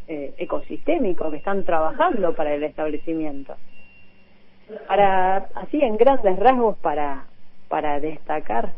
[0.07, 3.55] eh, ecosistémicos que están trabajando para el establecimiento.
[4.87, 7.25] Para, así en grandes rasgos para,
[7.69, 8.73] para destacar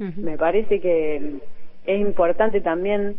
[0.00, 1.40] me parece que
[1.84, 3.18] es importante también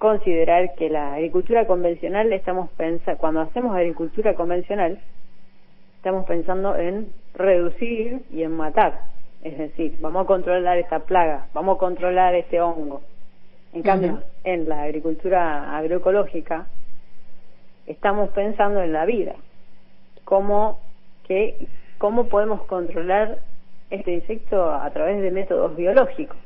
[0.00, 4.98] considerar que la agricultura convencional estamos pensando, cuando hacemos agricultura convencional,
[5.96, 9.02] estamos pensando en reducir y en matar.
[9.42, 13.02] Es decir, vamos a controlar esta plaga, vamos a controlar este hongo.
[13.74, 16.66] En cambio, en la agricultura agroecológica,
[17.86, 19.34] estamos pensando en la vida.
[20.24, 20.80] Cómo,
[21.28, 21.66] que,
[21.98, 23.40] cómo podemos controlar
[23.90, 26.38] este insecto a través de métodos biológicos,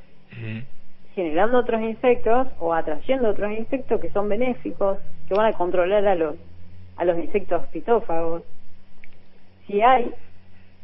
[1.14, 4.98] generando otros insectos o atrayendo otros insectos que son benéficos,
[5.28, 6.36] que van a controlar a los,
[6.96, 8.42] a los insectos pitófagos.
[9.66, 10.12] Si hay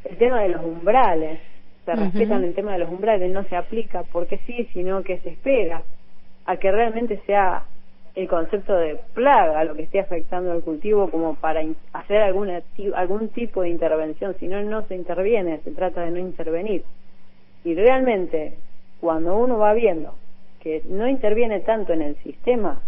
[0.05, 1.41] el tema de los umbrales,
[1.85, 5.31] se respetan el tema de los umbrales, no se aplica porque sí, sino que se
[5.31, 5.83] espera
[6.47, 7.65] a que realmente sea
[8.15, 11.63] el concepto de plaga lo que esté afectando al cultivo como para
[11.93, 12.63] hacer alguna,
[12.95, 16.85] algún tipo de intervención, si no, no se interviene, se trata de no intervenir.
[17.65, 18.57] Y realmente,
[19.01, 20.15] cuando uno va viendo
[20.61, 22.81] que no interviene tanto en el sistema,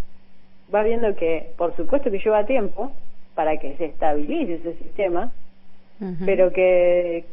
[0.73, 2.91] va viendo que, por supuesto que lleva tiempo
[3.35, 5.31] para que se estabilice ese sistema,
[6.25, 7.25] pero que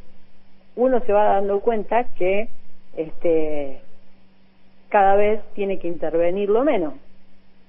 [0.76, 2.48] uno se va dando cuenta que
[2.96, 3.80] este
[4.88, 6.94] cada vez tiene que intervenir lo menos.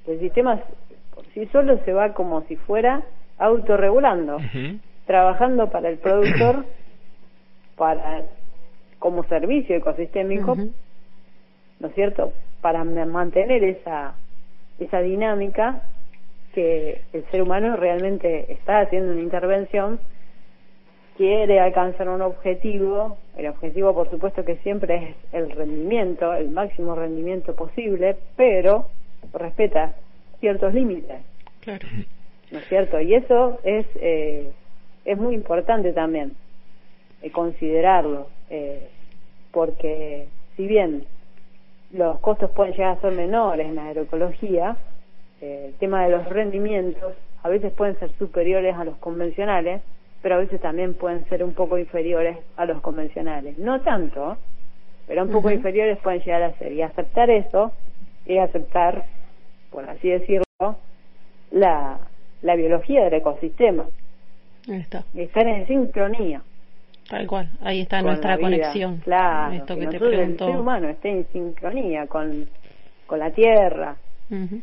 [0.08, 0.60] El sistema
[1.14, 3.04] por sí solo se va como si fuera
[3.38, 4.38] autorregulando,
[5.06, 6.66] trabajando para el productor,
[7.76, 8.24] para
[9.00, 10.58] como servicio ecosistémico,
[11.82, 12.32] ¿no es cierto?
[12.62, 14.16] Para mantener esa
[14.80, 15.82] esa dinámica
[16.54, 20.00] que el ser humano realmente está haciendo una intervención,
[21.18, 26.96] quiere alcanzar un objetivo, el objetivo por supuesto que siempre es el rendimiento, el máximo
[26.96, 28.88] rendimiento posible, pero
[29.34, 29.94] respeta
[30.40, 31.22] ciertos límites.
[31.62, 31.88] Claro.
[32.52, 33.00] ¿No es cierto?
[33.00, 34.52] Y eso es, eh,
[35.06, 36.34] es muy importante también
[37.22, 38.90] eh, considerarlo, eh,
[39.52, 41.06] porque si bien
[41.94, 44.78] los costos pueden llegar a ser menores en la agroecología,
[45.42, 49.82] el tema de los rendimientos a veces pueden ser superiores a los convencionales,
[50.22, 53.58] pero a veces también pueden ser un poco inferiores a los convencionales.
[53.58, 54.38] No tanto,
[55.08, 56.72] pero un poco inferiores pueden llegar a ser.
[56.74, 57.72] Y aceptar eso
[58.28, 59.04] es aceptar
[59.72, 60.44] por así decirlo,
[61.50, 62.00] la,
[62.42, 63.86] la biología del ecosistema.
[64.68, 65.04] está.
[65.16, 66.44] Estar en sincronía.
[67.10, 68.98] Tal cual, ahí está nuestra conexión.
[68.98, 72.48] Claro, esto que, te el ser humano esté en sincronía con,
[73.06, 73.98] con la tierra,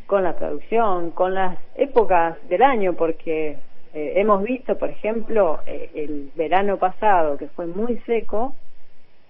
[0.07, 3.57] con la producción, con las épocas del año, porque
[3.93, 8.55] eh, hemos visto, por ejemplo, eh, el verano pasado, que fue muy seco,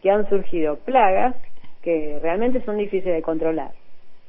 [0.02, 1.36] que han surgido plagas
[1.82, 3.72] que realmente son difíciles de controlar.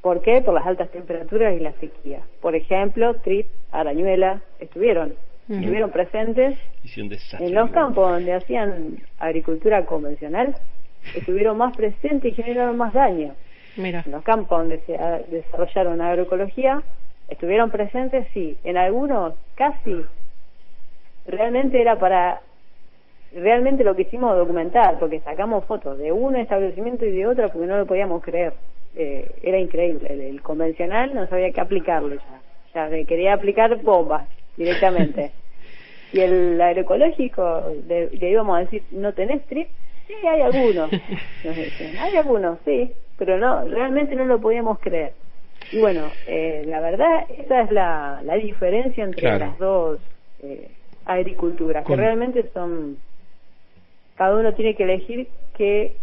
[0.01, 0.41] ¿Por qué?
[0.41, 2.21] Por las altas temperaturas y la sequía.
[2.41, 5.13] Por ejemplo, trip, arañuela, estuvieron,
[5.49, 6.57] estuvieron presentes
[7.39, 10.55] en los campos donde hacían agricultura convencional,
[11.15, 13.33] estuvieron más presentes y generaron más daño.
[13.77, 14.03] Mira.
[14.05, 14.97] En los campos donde se
[15.29, 16.83] desarrollaron agroecología,
[17.27, 20.05] estuvieron presentes, sí, en algunos casi
[21.25, 22.41] realmente era para
[23.33, 27.67] realmente lo que hicimos documentar, porque sacamos fotos de un establecimiento y de otro porque
[27.67, 28.53] no lo podíamos creer
[28.95, 30.29] eh, era increíble.
[30.29, 32.89] El, convencional no sabía qué aplicarle ya.
[32.89, 35.31] Ya quería aplicar bombas directamente.
[36.13, 39.67] y el agroecológico, le, íbamos a decir, ¿no tenés trip?
[40.07, 40.91] Sí, hay algunos.
[41.43, 45.13] Nos dicen, hay algunos, sí, pero no, realmente no lo podíamos creer.
[45.71, 49.45] y bueno, eh, la verdad, esa es la, la diferencia entre Claro.
[49.45, 49.99] las dos
[50.43, 50.69] eh,
[51.05, 52.97] agriculturas, Con- que realmente son,
[54.15, 55.95] cada uno tiene que elegir qué,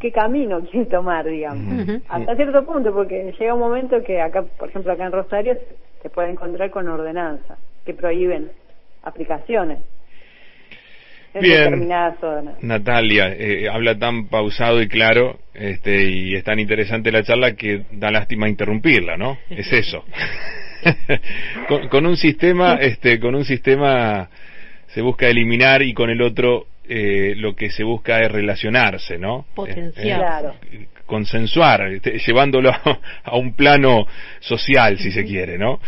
[0.00, 1.86] qué camino quiere tomar, digamos.
[2.08, 5.58] Hasta cierto punto, porque llega un momento que acá, por ejemplo, acá en Rosario,
[6.02, 8.50] se puede encontrar con ordenanzas que prohíben
[9.02, 9.78] aplicaciones
[11.34, 11.88] en Bien.
[12.62, 17.84] Natalia, eh, habla tan pausado y claro, este, y es tan interesante la charla que
[17.92, 19.38] da lástima interrumpirla, ¿no?
[19.50, 20.04] Es eso.
[21.68, 24.30] con, con un sistema, este, con un sistema
[24.88, 29.44] se busca eliminar y con el otro eh, lo que se busca es relacionarse, ¿no?
[29.54, 30.06] Potenciar.
[30.06, 30.54] Eh, eh, Claro.
[31.08, 32.70] Consensuar, este, llevándolo
[33.24, 34.06] a, un plano
[34.38, 35.80] social, si se quiere, ¿no?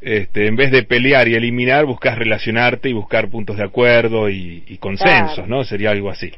[0.00, 4.64] Este, en vez de pelear y eliminar, buscas relacionarte y buscar puntos de acuerdo y,
[4.66, 5.48] y consensos, Claro.
[5.48, 5.64] ¿no?
[5.64, 6.32] Sería algo así.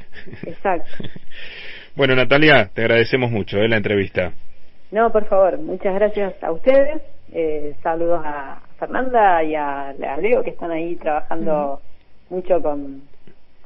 [0.47, 0.91] Exacto.
[1.97, 3.69] Bueno, Natalia, te agradecemos mucho ¿eh?
[3.69, 4.33] la entrevista.
[4.91, 7.01] No, por favor, muchas gracias a ustedes.
[7.33, 11.81] Eh, saludos a Fernanda y a, a Leo que están ahí trabajando
[12.29, 13.01] mucho con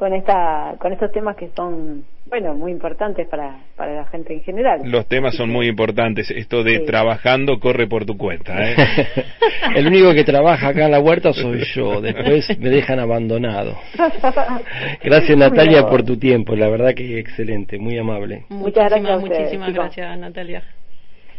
[0.01, 4.41] con esta con estos temas que son bueno muy importantes para para la gente en
[4.43, 4.81] general.
[4.87, 6.31] Los temas son muy importantes.
[6.31, 6.87] Esto de Sí.
[6.87, 8.55] trabajando corre por tu cuenta.
[8.67, 8.75] ¿eh?
[9.77, 13.77] El único que trabaja acá en la huerta soy yo, después me dejan abandonado.
[15.05, 18.47] Gracias Natalia por tu tiempo, la verdad que excelente, muy amable.
[18.49, 19.85] Muchas gracias a Muchísimas, ustedes, muchísimas chicos.
[19.85, 20.63] gracias, Natalia.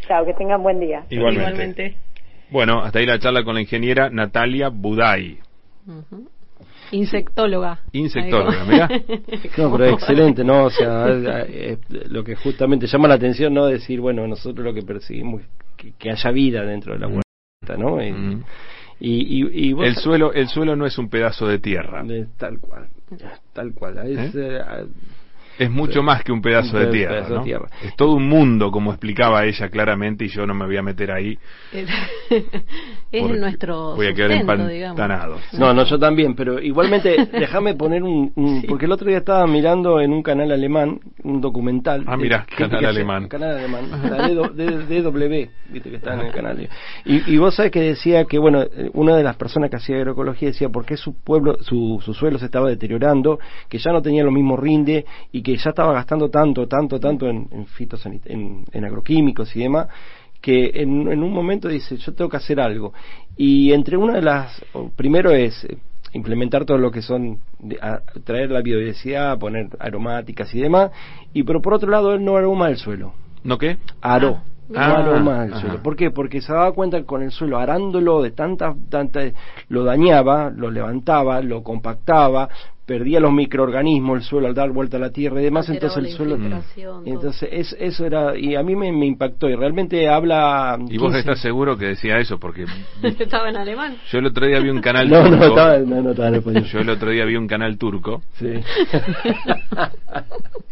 [0.07, 1.03] Chao, que tengan buen día.
[1.09, 1.95] Igualmente.
[2.51, 5.39] Bueno, hasta ahí la charla con la ingeniera Natalia Buday.
[5.87, 6.27] Ujú.
[6.91, 7.79] Insectóloga.
[7.93, 8.89] Insectóloga, mirá.
[9.57, 10.65] No, pero excelente, ¿no?
[10.65, 11.05] O sea,
[11.47, 11.77] eh,
[12.09, 13.65] lo que justamente llama la atención, ¿no?
[13.65, 17.77] Decir, bueno, nosotros lo que perseguimos es que, que haya vida dentro de la huerta,
[17.77, 18.01] ¿no?
[18.03, 18.43] Y, Mm.
[18.99, 22.03] y, y, y vos- El suelo, el suelo no es un pedazo de tierra.
[22.03, 22.87] de- tal cual,
[23.53, 23.97] tal cual.
[24.07, 24.59] Es, eh,
[25.59, 27.43] Es mucho más que un pedazo de tierra, pedazo de ¿no?
[27.43, 27.69] tierra.
[27.83, 31.11] Es todo un mundo, como explicaba ella claramente, y yo no me voy a meter
[31.11, 31.37] ahí.
[33.11, 35.37] es nuestro Voy a quedar empantanado.
[35.53, 38.67] No, no, yo también, pero igualmente déjame poner un, un- Sí.
[38.67, 42.03] porque el otro día estaba mirando en un canal alemán un documental.
[42.07, 43.27] Ah, mirá, de- canal alemán.
[43.27, 43.85] Canal alemán,
[44.55, 46.69] DW, viste que está en el canal.
[47.05, 49.97] Y, y vos sabés que decía que, bueno, eh, una de las personas que hacía
[49.97, 54.01] agroecología decía por qué su pueblo, su, su suelo se estaba deteriorando, que ya no
[54.01, 58.21] tenía lo mismo rinde y que ya estaba gastando tanto, tanto, tanto en, en fitosanit-
[58.25, 59.87] en, en agroquímicos y demás,
[60.41, 62.93] que en, en un momento dice, yo tengo que hacer algo.
[63.37, 64.63] Y entre una de las,
[64.95, 65.77] primero es eh,
[66.13, 70.91] implementar todo lo que son, de- a- traer la biodiversidad, poner aromáticas y demás,
[71.33, 73.77] y pero por otro lado él no aroma el suelo, ¿No qué?
[74.01, 74.41] aró.
[74.73, 75.61] Ah, no Ah, aroma el ajá.
[75.61, 75.83] suelo.
[75.83, 76.11] ¿Por qué?
[76.11, 79.19] Porque se daba cuenta que con el suelo, arándolo de tanta, tanta,
[79.67, 82.47] lo dañaba, lo levantaba, lo compactaba,
[82.91, 86.09] perdía los microorganismos, el suelo al dar vuelta a la tierra y demás, entonces el
[86.11, 86.37] suelo...
[87.05, 90.77] Y entonces es- eso era, y a mí me, me impactó, y realmente habla...
[90.89, 92.65] Y vos 15 estás seguro que decía eso, porque.
[93.03, 93.95] Estaba en alemán.
[94.11, 95.35] yo el otro día vi un canal No, turco.
[95.37, 96.63] no, estaba, no, no, estaba en español.
[96.65, 98.47] Yo el otro día vi un canal turco Sí.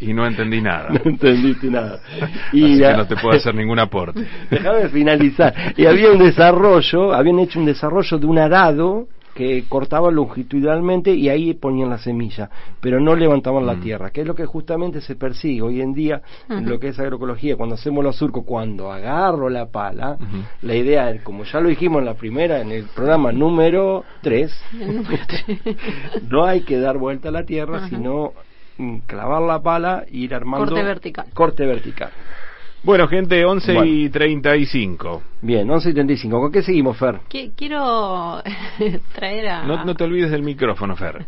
[0.02, 0.90] y no entendí nada.
[0.90, 2.00] no entendiste nada.
[2.22, 4.26] Así Y que no te puedo hacer ningún aporte.
[4.50, 5.54] Déjame finalizar.
[5.78, 9.08] Y había un desarrollo, habían hecho un desarrollo de un arado
[9.40, 12.50] que cortaba longitudinalmente y ahí ponían la semilla,
[12.82, 13.80] pero no levantaban la Mm.
[13.82, 17.00] tierra, que es lo que justamente se persigue hoy en día en lo que es
[17.00, 17.56] agroecología.
[17.56, 20.18] Cuando hacemos los surcos, cuando agarro la pala,
[20.62, 24.52] la idea es, como ya lo dijimos en la primera, en el programa número 3,
[24.78, 25.58] El número tres.
[26.30, 28.34] no hay que dar vuelta a la tierra, sino
[28.78, 30.66] mm, clavar la pala e ir armando...
[30.66, 31.26] Corte vertical.
[31.34, 32.10] Corte vertical.
[32.84, 33.92] Bueno, gente, 11 Bueno.
[33.92, 35.22] y 35.
[35.42, 36.40] Bien, 11 y 35.
[36.40, 37.20] ¿Con qué seguimos, Fer?
[37.30, 38.42] Qui- Quiero
[39.16, 39.64] traer a...
[39.64, 41.26] No, no te olvides del micrófono, Fer.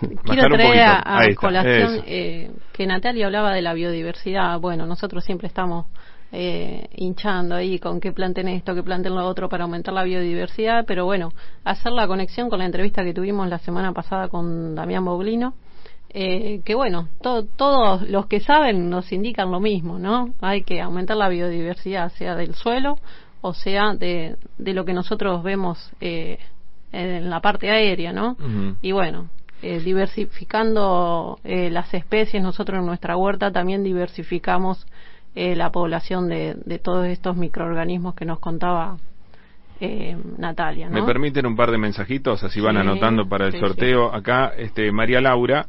[0.24, 4.60] Quiero traer a, a colación eh, que Natalia hablaba de la biodiversidad.
[4.60, 5.86] Bueno, nosotros siempre estamos
[6.30, 10.84] eh, hinchando ahí con que planten esto, que planten lo otro para aumentar la biodiversidad,
[10.86, 11.32] pero bueno,
[11.64, 15.54] hacer la conexión con la entrevista que tuvimos la semana pasada con Damián Boglino.
[16.16, 20.32] Eh, que bueno, to- todos los que saben nos indican lo mismo, ¿no?
[20.40, 22.98] Hay que aumentar la biodiversidad, sea del suelo
[23.40, 26.38] o sea de, de lo que nosotros vemos eh,
[26.92, 28.36] en la parte aérea, ¿no?
[28.80, 29.28] Y bueno,
[29.60, 34.86] eh, diversificando eh, las especies, nosotros en nuestra huerta también diversificamos
[35.34, 38.96] eh, la población de, de todos estos microorganismos que nos contaba
[39.80, 40.88] eh, Natalia.
[40.88, 40.94] ¿no?
[40.94, 42.44] ¿Me permiten un par de mensajitos?
[42.44, 44.14] Así van Sí, anotando para el sí, sorteo.
[44.14, 45.66] Acá, este, María Laura,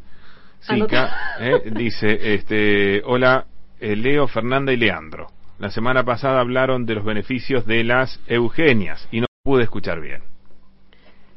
[0.68, 1.10] Sica,
[1.40, 3.46] eh, dice, este, hola,
[3.80, 5.28] eh, Leo, Fernanda y Leandro.
[5.60, 10.22] La semana pasada hablaron de los beneficios de las eugenias y no pude escuchar bien.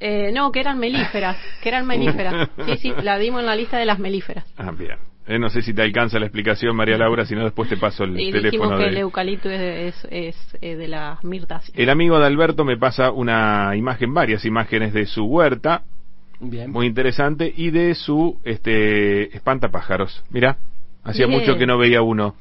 [0.00, 2.48] Eh, no, que eran melíferas, que eran melíferas.
[2.66, 4.44] Sí, sí, la dimos en la lista de las melíferas.
[4.56, 4.96] Ah, bien.
[5.26, 8.04] Eh, no sé si te alcanza la explicación, María Laura, si no después te paso
[8.04, 8.78] el y teléfono.
[8.78, 11.70] que de- el eucalipto es, es, es, de las mirtas.
[11.74, 15.82] El amigo de Alberto me pasa una imagen, varias imágenes de su huerta,
[16.40, 16.70] Bien.
[16.70, 20.22] muy interesante, y de su este espantapájaros.
[20.30, 20.56] Mira,
[21.02, 21.40] hacía Bien.
[21.40, 22.34] mucho que no veía uno.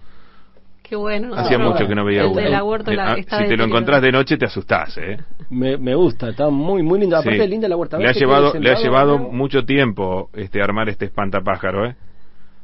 [0.83, 1.33] Qué bueno.
[1.35, 2.39] Hacía mucho que no veía el uno.
[2.39, 5.17] Eh, la- ah, está si te lo encontrás de noche te asustás, ¿eh?
[5.49, 7.19] Me, me gusta, está muy muy linda.
[7.19, 7.43] Aparte Sí.
[7.43, 7.97] es linda la huerta.
[7.97, 11.95] Le ¿Ves ha llevado, le ha llevado mucho tiempo este armar este espantapájaro, ¿eh?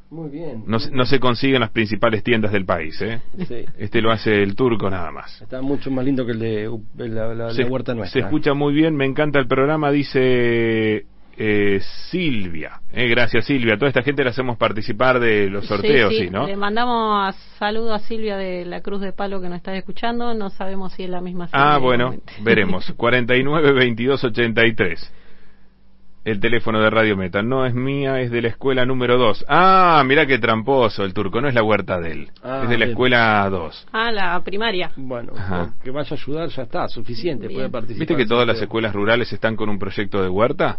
[0.10, 0.64] Muy bien.
[0.68, 3.20] No, se- no se consigue en las principales tiendas del país, ¿eh?
[3.48, 3.66] Sí.
[3.80, 5.42] Este lo hace el turco nada más.
[5.42, 8.22] Está mucho más lindo que el de la, la- la se, huerta se nuestra.
[8.22, 11.08] escucha muy bien, me encanta el programa, dice
[11.38, 11.80] eh,
[12.10, 12.82] Silvia.
[12.92, 16.48] Eh, gracias Silvia, toda esta gente la hacemos participar de los sorteos, sí, ¿no?
[16.48, 20.34] Le mandamos saludo a Silvia de la Cruz de Palo que nos está escuchando.
[20.34, 21.74] No sabemos si es la misma Silvia.
[21.74, 22.34] Ah, bueno, igualmente.
[22.42, 22.94] veremos.
[22.96, 25.14] 49 22 83.
[26.26, 27.42] El teléfono de Radio Meta.
[27.44, 29.46] No es mía, es de la escuela número 2.
[29.50, 31.42] Ah, mira qué tramposo el turco.
[31.42, 32.30] No es la huerta de él.
[32.42, 32.90] Ah, es de la bien.
[32.92, 33.88] escuela 2.
[33.92, 34.92] Ah, la primaria.
[34.96, 35.34] Bueno,
[35.84, 37.60] que vaya a ayudar ya está, suficiente, Bien.
[37.60, 38.00] puede participar.
[38.08, 40.78] ¿Viste que todas las escuelas rurales están con un proyecto de huerta?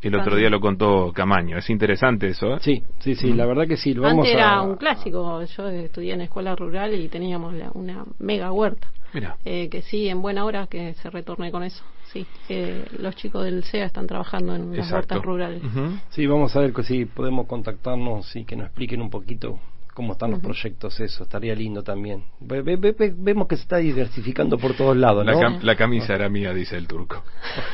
[0.00, 1.56] El otro día lo contó Camaño.
[1.58, 2.58] Es interesante eso, ¿eh?
[2.60, 3.94] Sí, sí, sí, la verdad que sí.
[3.94, 5.42] Lo vamos Antes era a- un clásico.
[5.44, 8.88] Yo estudié en escuela rural y teníamos la- una mega huerta.
[9.12, 9.36] Mira.
[9.44, 11.82] Eh, que sí, en buena hora que se retorne con eso.
[12.12, 15.14] Sí, eh, los chicos del CEA están trabajando en las Exacto.
[15.14, 15.62] huertas rurales.
[15.64, 15.98] Ujú.
[16.10, 19.58] Sí, vamos a ver que si podemos contactarnos y que nos expliquen un poquito
[19.94, 22.22] cómo están los proyectos, eso estaría lindo también.
[22.38, 25.40] Ve- ve- ve- ve- vemos que se está diversificando por todos lados, La, ¿no?
[25.40, 27.24] cam- la camisa era mía, dice el turco.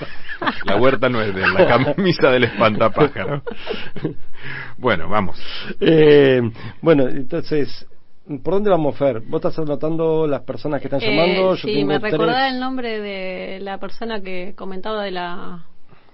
[0.67, 3.43] La huerta no es de la camisa del espantapájaro.
[4.79, 5.41] Bueno, vamos.
[5.81, 6.43] Eh,
[6.83, 7.87] bueno, entonces,
[8.43, 9.21] ¿por dónde vamos, Fer?
[9.21, 11.55] ¿Vos estás anotando las personas que están Eh, llamando?
[11.55, 12.13] Yo sí, tengo me tres.
[12.13, 15.65] recordaba el nombre de la persona que comentaba de la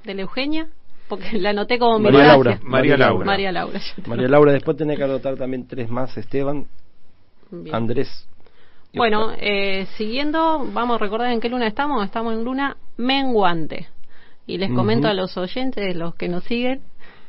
[0.05, 0.69] de la Eugenia,
[1.09, 2.25] porque la anoté como María.
[2.27, 2.59] Laura.
[2.63, 3.25] María Laura.
[3.27, 3.81] María Laura.
[4.07, 6.67] María Laura, después tenés que anotar también tres más, Esteban,
[7.51, 7.75] Bien.
[7.75, 8.27] Andrés.
[8.95, 12.05] Bueno, eh, siguiendo, vamos a recordar en qué luna estamos.
[12.05, 13.87] Estamos en luna menguante.
[14.47, 16.81] Y les comento a los oyentes, los que nos siguen,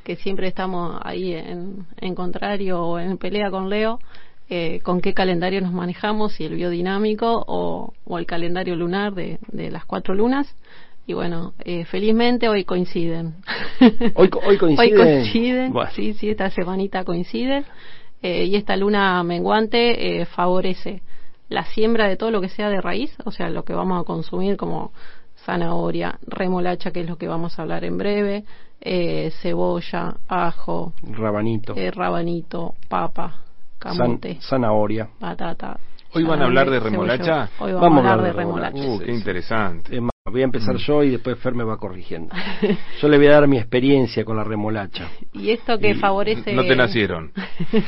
[0.04, 4.00] que siempre estamos ahí en, en contrario o en pelea con Leo,
[4.54, 9.40] eh, con qué calendario nos manejamos, si el biodinámico o, o el calendario lunar de,
[9.48, 10.54] de las cuatro lunas.
[11.08, 13.36] Y bueno, eh, felizmente hoy coinciden.
[14.14, 14.92] Hoy co- hoy coinciden.
[15.00, 15.90] Hoy coinciden, Bueno.
[15.96, 17.64] sí, sí, esta semanita coincide.
[18.22, 21.02] Eh, y esta luna menguante eh, favorece
[21.50, 24.04] la siembra de todo lo que sea de raíz, o sea, lo que vamos a
[24.06, 24.92] consumir como
[25.46, 28.44] zanahoria, remolacha, que es lo que vamos a hablar en breve,
[28.82, 31.74] eh, cebolla, ajo, Rabanito.
[31.76, 33.38] eh, rabanito, papa,
[33.82, 35.10] camote, San- zanahoria.
[35.20, 35.78] patata.
[36.14, 37.50] ¿Hoy van a hablar de remolacha?
[37.60, 38.78] Hoy vamos, Vamos a hablar de remolacha.
[38.82, 39.96] Uh, qué interesante.
[39.96, 40.80] Es más, voy a empezar Mm.
[40.80, 42.36] yo y después Fer me va corrigiendo.
[43.02, 45.08] Yo le voy a dar mi experiencia con la remolacha.
[45.34, 46.54] Y esto que Y favorece...
[46.54, 47.32] No te nacieron.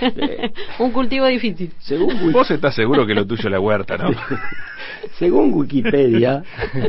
[0.80, 1.74] Un cultivo difícil.
[1.80, 4.10] Según, Vos estás seguro que lo tuyo es la huerta, ¿no?
[5.20, 6.43] según Wikipedia,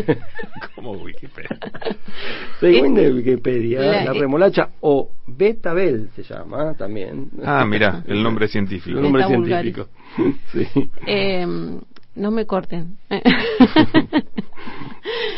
[0.74, 1.58] Como Wikipedia.
[2.60, 7.30] según de Wikipedia, La- la, remolacha o betabel se llama también.
[7.44, 8.96] Ah, mira, el nombre científico.
[8.96, 9.88] El nombre Beta científico.
[10.52, 10.66] Sí.
[11.06, 11.44] Eh,
[12.16, 12.96] no me corten.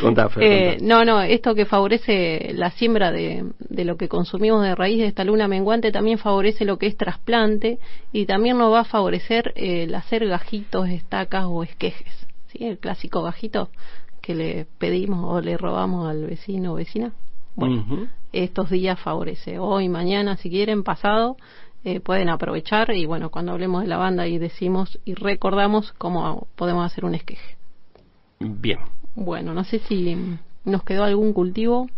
[0.00, 0.84] Contá, Fer, Eh, contá.
[0.84, 5.06] no, no, esto que favorece la siembra de, de lo que consumimos de raíz de
[5.06, 7.78] esta luna menguante también favorece lo que es trasplante
[8.12, 12.25] y también nos va a favorecer eh, el hacer gajitos, estacas o esquejes.
[12.56, 12.64] ¿Sí?
[12.64, 13.68] El clásico gajito
[14.20, 17.12] que le pedimos o le robamos al vecino o vecina.
[17.54, 17.84] Bueno,
[18.32, 19.58] estos días favorece.
[19.58, 21.36] Hoy, mañana, si quieren, pasado,
[21.84, 26.48] eh, pueden aprovechar y bueno, cuando hablemos de la banda y decimos y recordamos cómo
[26.56, 27.56] podemos hacer un esqueje.
[28.40, 28.78] Bien.
[29.14, 30.16] Bueno, no sé si
[30.64, 31.88] nos quedó algún cultivo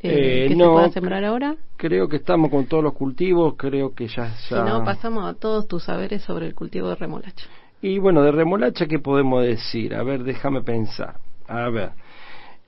[0.00, 0.64] eh, Eh, que no.
[0.64, 1.56] se pueda sembrar ahora.
[1.78, 4.30] Creo que estamos con todos los cultivos, creo que ya...
[4.36, 7.46] Si ya- no, pasamos a todos tus saberes sobre el cultivo de remolacha.
[7.82, 9.94] Y bueno, de remolacha, ¿qué podemos decir?
[9.94, 11.16] A ver, déjame pensar.
[11.46, 11.90] A ver.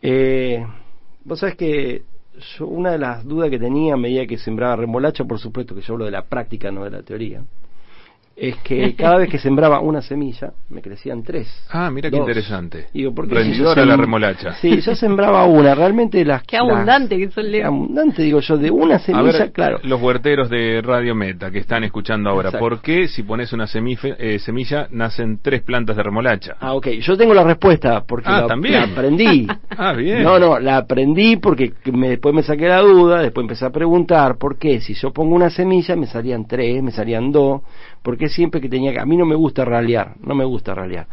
[0.02, 0.64] Eh,
[1.28, 2.04] Vos sabés que
[2.56, 5.82] yo, una de las dudas que tenía a medida que sembraba remolacha, por supuesto que
[5.82, 7.42] yo hablo de la práctica, no de la teoría,
[8.40, 11.48] es que cada vez que sembraba una semilla, me crecían tres.
[11.70, 12.26] Ah, mira qué dos.
[12.28, 12.86] interesante.
[12.94, 14.52] Digo, porque si yo Rendidora la sem- remolacha.
[14.60, 16.42] Sí, yo sembraba una, realmente las...
[16.44, 19.80] Qué las- abundante que son, Qué abundante, digo yo, de una A semilla, ver, claro.
[19.82, 22.64] los huerteros de Radio Meta que están escuchando ahora, Exacto.
[22.68, 26.56] ¿por qué si pones una semife- eh, semilla nacen tres plantas de remolacha?
[26.60, 26.86] Ah, ok.
[27.00, 28.74] Yo tengo la respuesta porque Ah, la, también.
[28.74, 29.46] la aprendí.
[29.80, 30.22] Ah, bien.
[30.24, 34.36] No, no, la aprendí porque me- después me saqué la duda, después empecé a preguntar
[34.36, 37.62] por qué si yo pongo una semilla me salían tres, me salían dos,
[38.08, 39.00] porque siempre que tenía que...
[39.00, 41.06] A mí no me gusta ralear, no me gusta ralear,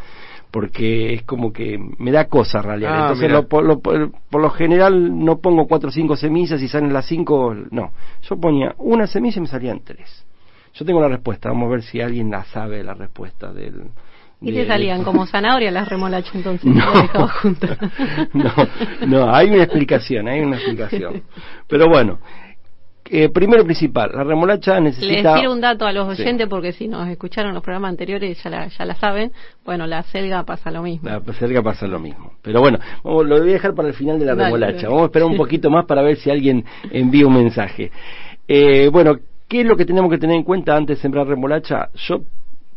[0.50, 2.94] porque es como que me da cosa ralear.
[2.96, 6.62] Ah, Entonces, lo- por, lo, por- por lo general no pongo cuatro o cinco semillas
[6.62, 7.92] y salen las cinco, no.
[8.22, 10.26] Yo ponía una semilla y me salían tres.
[10.74, 13.90] Yo tengo la respuesta, vamos a ver si alguien la sabe la respuesta del...
[14.40, 16.64] ¿Y te salían como zanahoria las remolachas entonces?
[16.64, 16.94] No.
[18.34, 18.54] no,
[19.06, 21.24] no, hay una explicación, hay una explicación.
[21.68, 22.20] Pero bueno,
[23.10, 25.36] eh, primero principal, la remolacha Les necesita...
[25.36, 26.24] tiro un dato a los Sí.
[26.24, 29.32] oyentes porque si nos escucharon los programas anteriores ya la, ya la saben.
[29.64, 31.10] Bueno, la selga pasa lo mismo.
[31.10, 32.34] La cerca pasa lo mismo.
[32.42, 34.88] Pero bueno, vamos, lo voy a dejar para el final de la Dale, remolacha.
[34.88, 37.92] Vamos a esperar un poquito más para ver si alguien envía un mensaje.
[38.48, 41.90] Eh, bueno, ¿qué es lo que tenemos que tener en cuenta antes de sembrar remolacha?
[42.08, 42.22] Yo,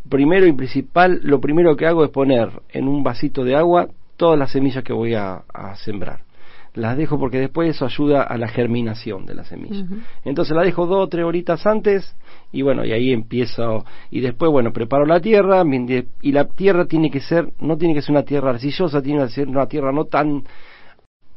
[0.09, 4.39] primero y principal, lo primero que hago es poner en un vasito de agua todas
[4.39, 6.21] las semillas que voy a, a sembrar.
[6.79, 9.85] Las dejo porque después eso ayuda a la germinación de la semilla.
[10.25, 12.17] Entonces la dejo dos o tres horitas antes
[12.53, 13.85] y bueno, y ahí empiezo.
[14.11, 15.65] Y después, bueno, preparo la tierra
[16.23, 19.31] y la tierra tiene que ser, no tiene que ser una tierra arcillosa, tiene que
[19.31, 20.45] ser una tierra no tan...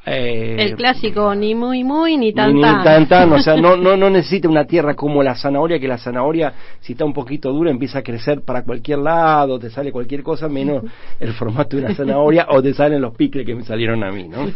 [0.05, 2.83] eh, El clásico, ni muy muy ni tan ni tan.
[2.83, 5.97] tan tan, o sea, no, no, no necesita una tierra como la zanahoria, que la
[5.97, 10.23] zanahoria, si está un poquito dura, empieza a crecer para cualquier lado, te sale cualquier
[10.23, 10.83] cosa, menos
[11.19, 14.27] el formato de una zanahoria, o te salen los picles que me salieron a mí,
[14.27, 14.39] ¿no?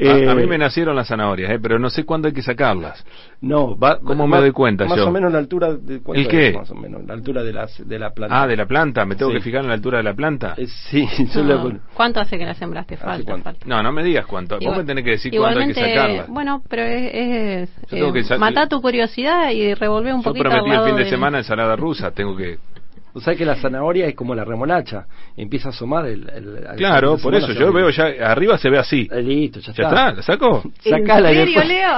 [0.00, 2.42] A, a mí Eh, me nacieron las zanahorias, eh, pero no sé cuándo hay que
[2.42, 3.04] sacarlas.
[3.40, 5.06] No, va, ¿Cómo va- me doy cuenta Más yo?
[5.06, 6.48] o menos la altura de ¿cuánto ¿El qué?
[6.48, 8.42] es, Más o menos, la altura de, las, de la planta.
[8.42, 9.36] Ah, de la planta, me tengo Sí.
[9.36, 10.54] que fijar en la altura de la planta.
[10.56, 11.68] Eh, sí, yo No.
[11.68, 12.94] le- ¿Cuánto hace que la sembraste?
[12.96, 13.44] ¿Hace Falta, cuánto?
[13.44, 13.64] falta.
[13.66, 14.56] No, no me digas cuánto.
[14.56, 16.28] Vos Igual- me tenés que decir cuándo hay que igualmente, sacarlas.
[16.28, 20.70] Bueno, pero es, es Yo sa- mata tu curiosidad y revolver un Yo poquito prometí
[20.70, 22.58] al el fin de del- semana ensalada rusa, tengo que...
[23.18, 25.06] O sea que la zanahoria es como la remolacha,
[25.36, 26.24] empieza a asomar el...
[26.76, 27.70] Claro, por eso, yo arriba.
[27.72, 29.08] veo ya, arriba se ve así.
[29.10, 30.12] Eh, listo, ya, ¿Ya está?
[30.12, 30.62] ¿La saco?
[30.84, 31.96] ¿En Sacala y serio, Leo?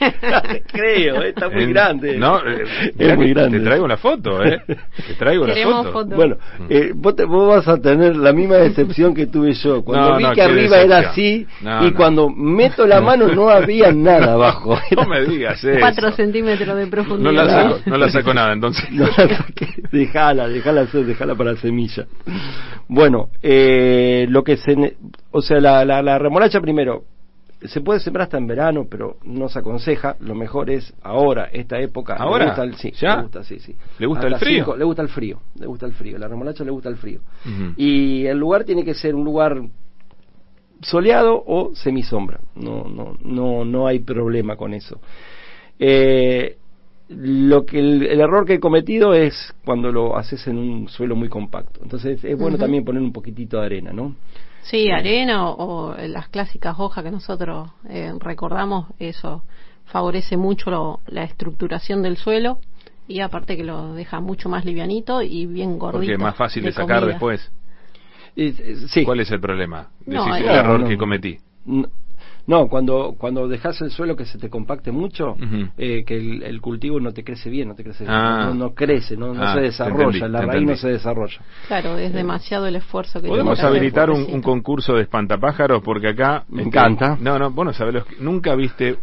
[0.00, 0.42] No
[0.72, 2.16] creo, eh, está muy En- grande.
[2.16, 2.64] No, eh,
[2.98, 3.58] mirá es muy grande.
[3.58, 4.62] Te traigo la foto, ¿eh?
[4.66, 5.92] Te traigo la Queremos foto.
[5.92, 6.16] foto.
[6.16, 6.36] Bueno,
[6.70, 9.84] eh, vos, te- vos vas a tener la misma decepción que tuve yo.
[9.84, 11.46] Cuando No, vi no, que arriba era así.
[11.60, 11.96] No, y no.
[11.96, 14.78] cuando meto la mano no había nada abajo.
[14.96, 15.78] No me digas eso.
[15.80, 17.32] Cuatro centímetros de No profundidad.
[17.32, 18.90] la saco, no la saco nada, entonces.
[18.90, 19.68] No la saqué.
[19.92, 22.06] Dejala, dejala, hacer, dejala para la semilla.
[22.88, 24.96] Bueno, eh, lo que se,
[25.30, 27.04] o sea, la, la, la remolacha primero,
[27.62, 30.16] se puede sembrar hasta en verano, pero no se aconseja.
[30.20, 32.14] Lo mejor es ahora, esta época.
[32.16, 32.46] Le ¿Ahora?
[32.46, 33.16] gusta el- sí, ¿Ya?
[33.16, 33.74] Le gusta, sí, sí.
[33.98, 34.64] ¿Le gusta Hasta el frío?
[34.64, 36.18] cinco- le gusta el frío, le gusta el frío.
[36.18, 37.20] La remolacha le gusta el frío.
[37.76, 39.60] Y el lugar tiene que ser un lugar
[40.80, 42.40] soleado o semisombra.
[42.54, 44.98] No, no, no, no hay problema con eso.
[45.78, 46.56] Eh,
[47.10, 51.16] lo que el, el error que he cometido es cuando lo haces en un suelo
[51.16, 51.80] muy compacto.
[51.82, 54.14] Entonces es bueno también poner un poquitito de arena, ¿no?
[54.62, 59.42] Sí, arena o, o las clásicas hojas que nosotros eh, recordamos, eso
[59.86, 62.58] favorece mucho lo- la estructuración del suelo
[63.08, 65.98] y aparte que lo deja mucho más livianito y bien gordito.
[65.98, 67.06] Porque es más fácil de, sacar comida.
[67.12, 67.50] después.
[68.36, 69.04] Eh, eh, sí.
[69.04, 69.88] ¿Cuál es el problema?
[70.06, 70.98] No, Decís eh, el error no, que no.
[70.98, 71.38] cometí.
[72.50, 75.36] No, cuando cuando dejas el suelo que se te compacte mucho,
[75.78, 78.46] eh, que el, el cultivo no te crece bien, no te crece Ah.
[78.48, 81.38] no, no crece, no, no Ah, se desarrolla, entendí, la raíz no se desarrolla.
[81.68, 86.62] Claro, es demasiado el esfuerzo que Podemos habilitar un, concurso de espantapájaros porque acá Me
[86.62, 87.16] este, encanta.
[87.20, 88.98] No, no, vos no sabés los nunca viste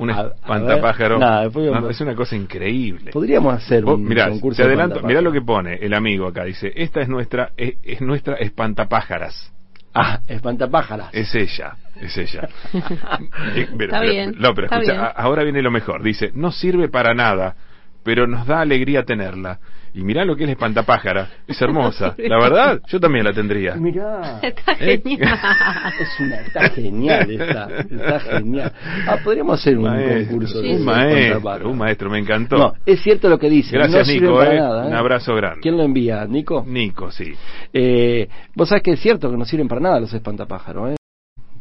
[0.00, 0.32] un A- a ver.
[0.34, 1.18] espantapájaro.
[1.20, 3.12] Nada, después No, es una cosa increíble.
[3.12, 6.42] Podríamos hacer un mirá, concurso te de adelanto, mirá lo que pone el amigo acá,
[6.42, 9.53] dice, esta es nuestra es, es nuestra espantapájaras.
[9.94, 11.08] Ah, espantapájaras.
[11.12, 12.48] Es ella, es ella.
[13.54, 15.12] Eh, pero- Está pero- bien, No, pero está escucha, bien.
[15.16, 16.02] ahora viene lo mejor.
[16.02, 17.54] Dice, no sirve para nada,
[18.02, 19.60] pero nos da alegría tenerla.
[19.94, 21.28] Y mirá lo que es la espantapájara.
[21.46, 22.14] Es hermosa.
[22.18, 23.74] La verdad, yo también la tendría.
[23.76, 25.38] Mirá, Está Eh, genial.
[26.00, 28.72] es una, está genial, está, está genial.
[29.06, 32.56] Ah, podríamos hacer un Maestro, concurso Sí, de un maestro, un maestro, me encantó.
[32.58, 33.76] No, es cierto lo que dice.
[33.76, 34.58] Gracias, no sirve Nico, para eh.
[34.58, 35.60] nada, Un abrazo grande.
[35.60, 36.24] ¿Quién lo envía?
[36.26, 36.64] ¿Nico?
[36.66, 37.32] Nico, sí.
[37.72, 40.96] Eh, Vos sabés que es cierto que no sirven para nada los espantapájaros, ¿eh?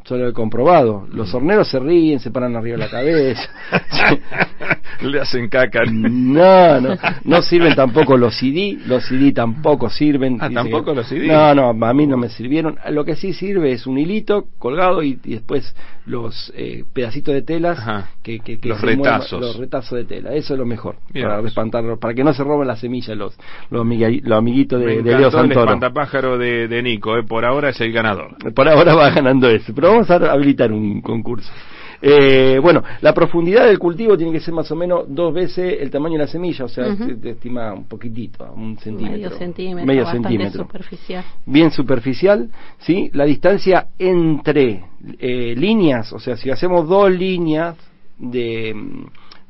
[0.05, 1.07] Solo he comprobado.
[1.11, 3.49] Los horneros se ríen, se paran arriba de la cabeza.
[5.01, 5.81] Le hacen caca.
[5.85, 10.37] No, no, no sirven tampoco los CD, los CD tampoco sirven.
[10.39, 11.27] Ah, ¿tampoco que- los CD?
[11.27, 12.77] No, no, a mí no me sirvieron.
[12.91, 15.75] Lo que sí sirve es un hilito colgado y, y después
[16.05, 18.09] los eh, pedacitos de telas Ajá.
[18.21, 19.41] que, que, que Los retazos.
[19.41, 20.33] los retazos de tela.
[20.33, 23.35] Eso es lo mejor para espantarlos, para que no se roben las semillas los
[23.69, 25.65] los, los amiguitos de, Me de Leo encantó el Santoro.
[25.65, 27.23] espantapájaro de, de Nico, eh.
[27.23, 28.35] por ahora es el ganador.
[28.53, 31.51] Por ahora va ganando ese, pero vamos a habilitar un concurso.
[32.05, 35.89] Eh, bueno, la profundidad del cultivo tiene que ser más o menos dos veces el
[35.89, 37.05] tamaño de la semilla, o sea, Ujú.
[37.05, 39.17] se, se estima un poquitito, un centímetro.
[39.17, 40.63] Medio centímetro, Medio centímetro.
[40.63, 41.23] superficial.
[41.45, 43.09] Bien superficial, ¿sí?
[43.13, 44.83] La distancia entre
[45.17, 47.77] eh, líneas, o sea, si hacemos dos líneas
[48.17, 48.75] de,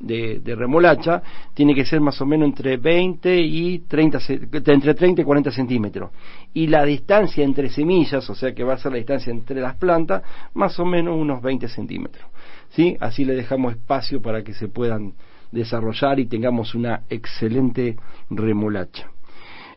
[0.04, 1.22] de, remolacha,
[1.54, 5.52] tiene que ser más o menos entre 20 y 30, ce- entre 30 y 40
[5.52, 6.12] centímetros.
[6.54, 9.76] Y la distancia entre semillas, o sea que va a ser la distancia entre las
[9.76, 10.22] plantas,
[10.54, 12.26] más o menos unos 20 centímetros.
[12.72, 12.98] ¿Sí?
[13.00, 15.14] Así le dejamos espacio para que se puedan
[15.52, 17.96] desarrollar y tengamos una excelente
[18.30, 19.10] remolacha.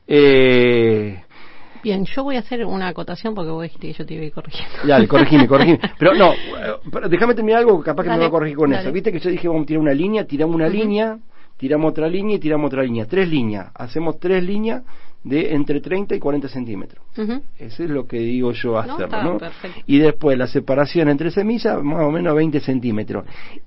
[0.06, 1.20] Eh,
[1.82, 4.26] Bien, yo voy a hacer una acotación porque vos dijiste que yo te iba a
[4.26, 4.74] ir corrigiendo.
[4.86, 5.80] Dale, corregime, corregime.
[5.98, 6.32] Pero no,
[6.90, 8.82] pero déjame terminar algo, capaz que me Dale, voy a corregir con dale.
[8.82, 8.92] eso.
[8.92, 11.18] Viste que yo dije, vamos a tirar una línea, tiramos una línea,
[11.56, 13.06] tiramos otra línea y tiramos otra línea.
[13.06, 13.70] Tres líneas.
[13.74, 14.82] Hacemos tres líneas
[15.24, 17.04] de entre 30 y 40 centímetros.
[17.18, 17.42] Ujú.
[17.58, 19.38] Eso es lo que digo yo No, hacerlo, está ¿no?
[19.86, 23.24] Y después la separación entre semillas, más o menos 20 centímetros.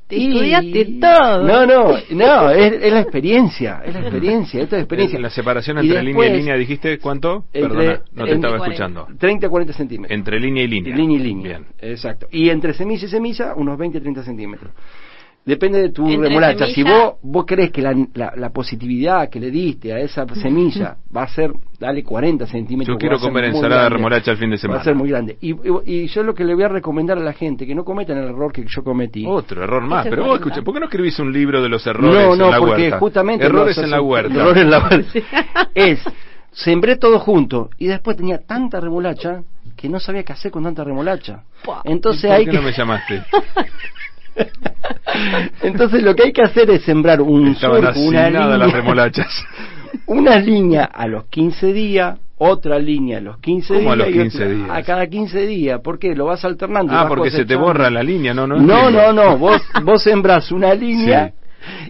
[0.08, 1.44] Te estudiaste todo.
[1.44, 5.20] No, no, no, es, es la experiencia, es la experiencia, esto es experiencia.
[5.20, 7.44] La separación Y entre línea y línea, dijiste cuánto?
[7.52, 8.66] entre- Perdona, no te estaba 40.
[8.86, 9.08] escuchando.
[9.20, 10.18] 30 a 40 centímetros.
[10.18, 10.96] Entre línea y línea.
[10.96, 11.58] Línea y línea.
[11.60, 11.66] Bien.
[11.80, 12.28] Exacto.
[12.32, 14.72] Y entre semilla y semilla, unos 20 30 centímetros.
[15.50, 16.68] Depende de tu Entre remolacha.
[16.68, 20.98] Si vos, vos crees que la, la, la positividad que le diste a esa semilla
[21.16, 22.96] va a ser, dale 40 centímetros.
[22.96, 24.82] Yo quiero va comer ensalada de remolacha el fin de Va semana.
[24.82, 25.38] a ser muy grande.
[25.42, 25.56] Y, y,
[26.04, 28.26] y yo lo que le voy a recomendar a la gente, que no cometan el
[28.26, 29.26] error que yo cometí.
[29.28, 30.06] Otro error más.
[30.08, 32.52] Pero vos escucha, ¿por qué no escribís un libro de los errores no, en no,
[32.52, 33.00] la porque huerta?
[33.00, 34.34] justamente Errores en la huerta.
[34.36, 35.20] Errores en la huerta.
[35.74, 36.00] es,
[36.52, 39.42] sembré todo junto y después tenía tanta remolacha
[39.76, 41.44] que no sabía qué hacer con tanta remolacha.
[41.86, 43.24] Entonces ¿Por hay qué que no me llamaste?
[45.62, 49.46] Entonces lo que hay que hacer es sembrar un surco, una hacinadas las línea, remolachas.
[50.06, 54.16] una línea a los 15 días, otra línea a los 15 ¿Cómo a días los
[54.16, 54.70] y 15 otra- días?
[54.72, 56.16] a cada 15 días, ¿por qué?
[56.16, 56.94] Lo vas alternando.
[56.94, 57.66] Ah, vas porque se te cosechando.
[57.66, 58.48] borra la línea, ¿no?
[58.48, 61.34] No, No, no, no, vos vos sembrás una línea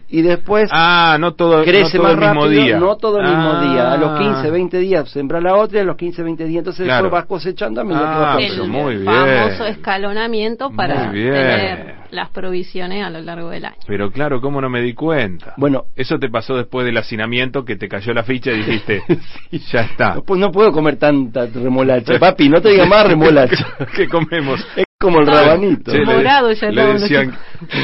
[0.10, 2.80] y después Ah, no todo, crece no todo más el mismo rápido, día.
[2.80, 3.62] no todo el mismo Ah.
[3.72, 3.92] día.
[3.94, 6.60] A los 15, 20 días sembra la otra y a los 15, 20 días.
[6.60, 7.04] Entonces Claro.
[7.04, 8.84] después vas cosechando a medida que Ah, vas pero el cosechando.
[8.84, 9.06] muy bien.
[9.06, 11.34] famoso escalonamiento para Muy bien.
[11.34, 13.76] tener las provisiones a lo largo del año.
[13.88, 15.54] Pero claro, ¿cómo no me di cuenta?
[15.58, 15.86] Bueno.
[15.96, 19.04] Eso te pasó después del hacinamiento que te cayó la ficha y dijiste,
[19.72, 20.16] ya está.
[20.16, 22.14] No, pues no puedo comer tanta remolacha.
[22.20, 23.66] Papi, no te digas más remolacha.
[23.96, 24.66] ¿Qué comemos?
[24.76, 25.92] Es como el rabanito.
[25.92, 26.84] Che, le- Morado ya le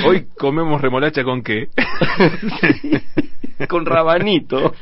[0.05, 1.67] hoy comemos remolacha con qué?
[3.69, 4.73] con rabanito.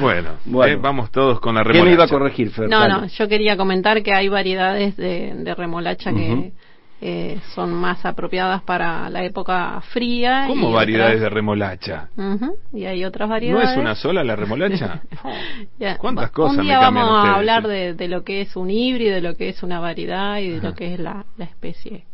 [0.00, 0.72] bueno, Bueno.
[0.72, 1.88] eh, vamos todos con la ¿Qué remolacha.
[1.88, 2.68] me iba a corregir, Fer?
[2.68, 6.52] No, no, yo quería comentar que hay variedades de, de remolacha que
[7.00, 10.44] eh, son más apropiadas para la época fría.
[10.48, 12.08] ¿Cómo y variedades de otras- remolacha?
[12.16, 13.70] Ujú, y hay otras ¿No variedades.
[13.72, 15.02] es una sola la remolacha?
[15.78, 17.68] Ya, ¿Cuántas va- cosas Un día me vamos a ustedes, hablar sí?
[17.68, 20.58] de, de lo que es un híbrido, de lo que es una variedad y de
[20.58, 20.68] Ajá.
[20.68, 22.04] lo que es la, la especie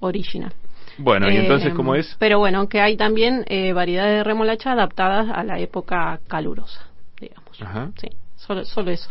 [0.00, 0.52] original.
[0.98, 2.16] Bueno, ¿y Eh, entonces cómo es?
[2.18, 6.86] Pero bueno, que hay también eh, variedades de remolacha adaptadas a la época calurosa,
[7.20, 7.60] digamos.
[7.62, 7.90] Ajá.
[8.00, 9.10] Sí, solo, solo eso.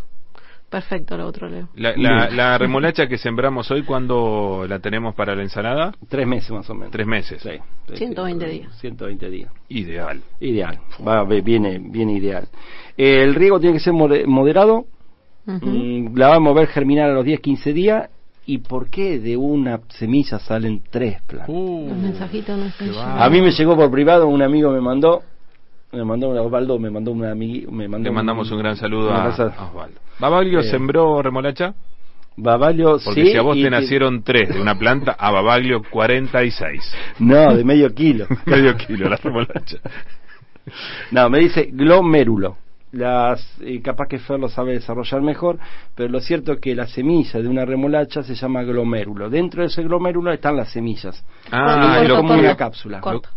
[0.69, 1.69] Perfecto, lo otro leo.
[1.75, 5.93] La, la, la remolacha que sembramos hoy, ¿cuándo la tenemos para la ensalada?
[6.09, 6.91] Tres meses más o menos.
[6.91, 7.41] Tres meses.
[7.41, 7.51] Sí,
[7.87, 8.77] sí, 120 sí, días.
[8.79, 9.51] 120 días.
[9.69, 10.21] Ideal.
[10.41, 10.77] Ideal.
[11.07, 12.47] Va, ve- viene, viene ideal.
[12.97, 14.85] Eh, el riego tiene que ser mode- moderado.
[15.45, 18.09] Mm, la vamos a ver germinar a los 10, 15 días.
[18.45, 21.49] ¿Y por qué de una semilla salen tres plantas?
[21.49, 23.15] Uh, Los mensajitos no están qué llegando.
[23.19, 23.25] va.
[23.25, 25.21] A mí me llegó por privado, un amigo me mandó,
[25.91, 29.11] me mandó un Osvaldo, me mandó una amiga, me mandó Le mandamos un gran saludo
[29.13, 29.99] a, Osvaldo.
[30.19, 31.73] ¿Babaglio Eh, sembró remolacha?
[32.39, 35.31] Babalio, Porque sí, si a vos y- te y- nacieron tres de una planta, a
[35.31, 36.93] Babaglio 46.
[37.19, 38.27] No, de medio kilo.
[38.45, 39.77] Medio kilo la remolacha.
[41.11, 42.57] No, me dice glomérulo.
[42.91, 45.57] Las, eh, capaz que Fer lo sabe desarrollar mejor,
[45.95, 49.29] pero lo cierto es que la semilla de una remolacha se llama glomérulo.
[49.29, 51.23] Dentro de ese glomérulo están las semillas.
[51.51, 53.01] Ah, es lo como una cápsula.
[53.01, 53.29] Corto.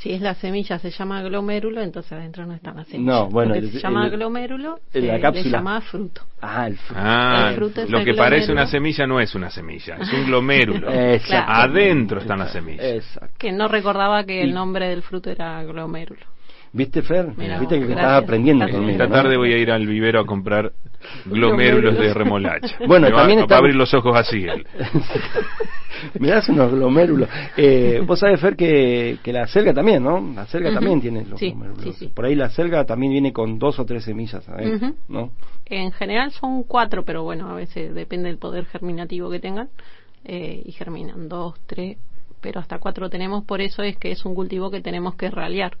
[0.00, 3.14] Si es la semilla se llama glomérulo, entonces adentro no están las semillas.
[3.14, 5.44] No, bueno, el- se llama el- glomérulo, en la se cápsula.
[5.44, 6.22] le llama fruto.
[6.40, 7.00] Ah, el fruto.
[7.04, 10.10] Ah, El fruto es lo el que parece una semilla no es una semilla, es
[10.12, 10.88] un glomérulo.
[11.14, 11.52] Exacto.
[11.52, 12.82] Adentro están las semillas.
[12.84, 13.34] Exacto.
[13.38, 16.24] Que no recordaba que Y- el nombre del fruto era glomérulo.
[16.72, 17.32] ¿Viste, Fer?
[17.36, 18.78] Mira Viste que estás aprendiendo Gracias.
[18.80, 19.02] conmigo.
[19.02, 19.22] Esta ¿no?
[19.22, 20.72] tarde voy a ir al vivero a comprar
[21.24, 22.76] glomérulos de remolacha.
[22.86, 24.66] Bueno, Me va, también va está- a abrir los ojos así él.
[26.20, 27.28] Me das unos glomérulos.
[27.56, 30.20] Eh, Vos sabés, Fer, que, que la selga también, ¿no?
[30.34, 31.82] La selga también tiene los Sí, glomérulos.
[31.84, 32.08] sí, sí.
[32.14, 34.80] Por ahí la selga también viene con dos o tres semillas, ¿sabes?
[34.80, 34.94] Ujú.
[35.08, 35.32] ¿No?
[35.66, 39.68] En general son cuatro, pero bueno, a veces depende del poder germinativo que tengan.
[40.24, 41.96] eh, y germinan dos, tres,
[42.40, 43.44] pero hasta cuatro tenemos.
[43.44, 45.76] Por eso es que es un cultivo que tenemos que ralear.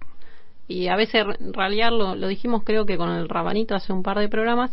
[0.70, 4.28] Y a veces ralear, lo, dijimos creo que con el rabanito hace un par de
[4.28, 4.70] programas,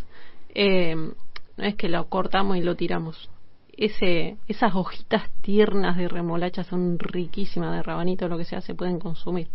[0.54, 3.32] eh, no es que lo cortamos y lo tiramos.
[3.76, 9.00] Ese, esas hojitas tiernas de remolacha son riquísimas de rabanito, lo que sea, se pueden
[9.00, 9.48] consumir.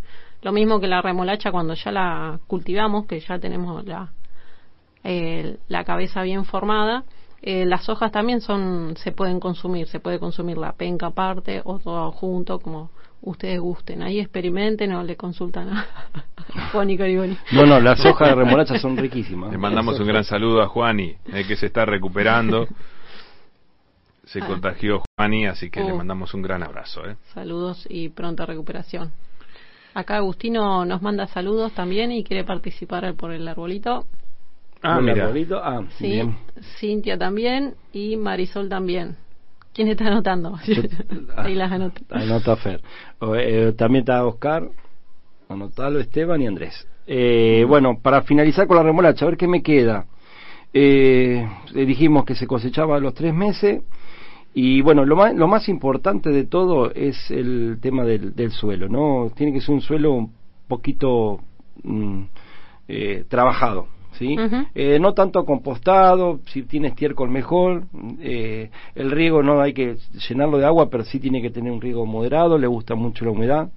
[0.43, 4.11] Lo mismo que la remolacha cuando ya la cultivamos, que ya tenemos la,
[5.69, 7.05] la cabeza bien formada.
[7.41, 11.79] Eh, las hojas también son se pueden consumir, se puede consumir la penca aparte o
[11.79, 12.91] todo junto, como
[13.23, 14.03] ustedes gusten.
[14.03, 15.81] Ahí experimenten o le consultan a,
[16.53, 17.37] a Juan y Cariboni.
[17.53, 19.51] No, no, las hojas de remolacha son riquísimas.
[19.53, 22.67] Le mandamos un gran saludo a Juani, eh, que se está recuperando.
[24.25, 24.47] Se Ah.
[24.47, 25.97] contagió Juani, así que le Uh.
[25.97, 27.05] mandamos un gran abrazo.
[27.07, 27.17] ¿eh?
[27.35, 29.11] Saludos y pronta recuperación.
[29.95, 34.07] Acá Agustino nos manda saludos también y quiere participar por el arbolito.
[34.81, 35.25] Ah, ¿El mira.
[35.25, 35.61] arbolito?
[35.63, 36.37] Ah, Sí, bien.
[36.79, 39.17] Cintia también y Marisol también.
[39.75, 40.59] ¿Quién está anotando?
[41.37, 42.03] Ahí las anoto.
[42.11, 42.81] Anota Fer.
[43.19, 44.69] O, eh, también está Oscar,
[45.49, 46.87] anotalo Esteban y Andrés.
[47.07, 50.07] Eh, bueno, para finalizar con la remolacha, a ver qué me queda.
[50.75, 53.83] Eh, eh, dijimos que se cosechaba a los tres meses
[54.55, 58.89] y bueno, lo más, lo más importante de todo es el tema del, del suelo,
[58.89, 59.31] ¿no?
[59.35, 60.33] Tiene que ser un suelo un
[60.69, 61.41] poquito
[61.83, 62.23] mm,
[62.89, 63.89] eh, trabajado,
[64.19, 64.37] ¿sí?
[64.75, 67.85] Eh, no tanto compostado, si tiene estiércol mejor,
[68.21, 69.97] eh, el riego no hay que
[70.29, 73.31] llenarlo de agua, pero sí tiene que tener un riego moderado, le gusta mucho la
[73.33, 73.71] humedad.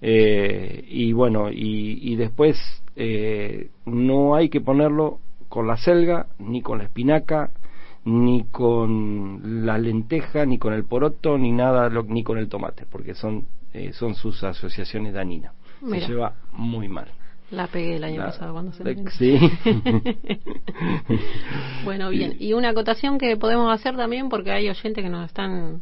[0.00, 2.56] Eh, y bueno, y, y después
[2.96, 5.18] eh, no hay que ponerlo
[5.48, 7.50] con la selga, ni con la espinaca,
[8.04, 12.84] ni con la lenteja, ni con el poroto, ni nada, lo- ni con el tomate,
[12.90, 15.52] porque son, eh, son sus asociaciones dañinas.
[15.82, 16.06] Mira.
[16.06, 17.08] Se lleva muy mal.
[17.50, 19.38] La pegué el año La- pasado cuando se la- sí.
[21.84, 22.36] bueno, bien.
[22.40, 25.80] Y una acotación que podemos hacer también, porque hay oyentes que nos están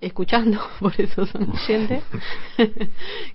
[0.00, 2.02] escuchando, por eso son oyentes.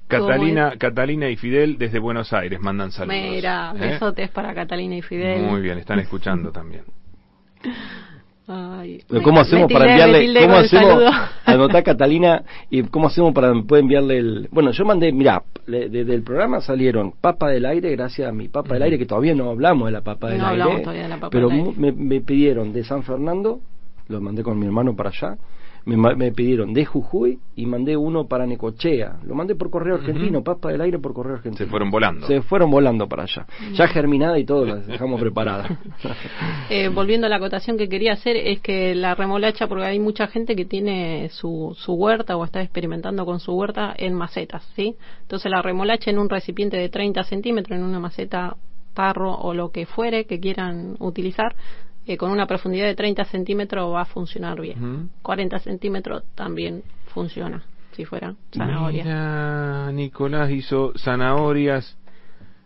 [0.08, 3.22] Catalina, Catalina y Fidel desde Buenos Aires mandan saludos.
[3.22, 3.80] Mira, ¿eh?
[3.80, 5.44] besotes para Catalina y Fidel.
[5.44, 6.84] Muy bien, están escuchando también.
[8.54, 10.42] Ay, ¿Cómo hacemos para enviarle?
[10.42, 11.04] ¿Cómo hacemos?
[11.46, 14.50] Anotá Catalina y cómo hacemos para poder enviarle el.
[14.52, 18.74] Bueno, yo mandé, mirá, desde el programa salieron papa del aire, gracias a mi papa
[18.74, 20.62] del aire, que todavía no hablamos de la papa del No aire.
[20.64, 21.74] hablamos todavía de la papa pero del aire.
[21.78, 23.62] Me, me pidieron de San Fernando,
[24.10, 25.38] lo mandé con mi hermano para allá.
[25.86, 29.20] Me, pidieron de Jujuy y mandé uno para Necochea.
[29.24, 31.66] Lo mandé por correo argentino, papa del aire por correo argentino.
[31.66, 32.28] Se fueron volando.
[32.28, 33.48] Se fueron volando para allá.
[33.74, 35.72] Ya germinada y todo, las dejamos preparadas.
[36.70, 40.28] Eh, volviendo a la acotación que quería hacer, es que la remolacha, porque hay mucha
[40.28, 44.96] gente que tiene su, su huerta o está experimentando con su huerta en macetas, ¿sí?
[45.24, 48.56] Entonces la remolacha en un recipiente de 30 centímetros, en una maceta,
[48.94, 51.56] tarro o lo que fuere que quieran utilizar,
[52.06, 54.84] eh, con una profundidad de 30 centímetros va a funcionar bien.
[54.84, 55.10] Ujú.
[55.22, 59.04] 40 centímetros también funciona, si fuera zanahoria.
[59.04, 61.98] Mira, Nicolás hizo zanahorias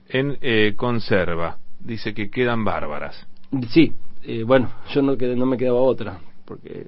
[0.10, 1.58] en eh, conserva.
[1.80, 3.28] Dice que quedan bárbaras.
[3.70, 6.88] Sí, eh, bueno, yo no, quedé- no me quedaba otra, porque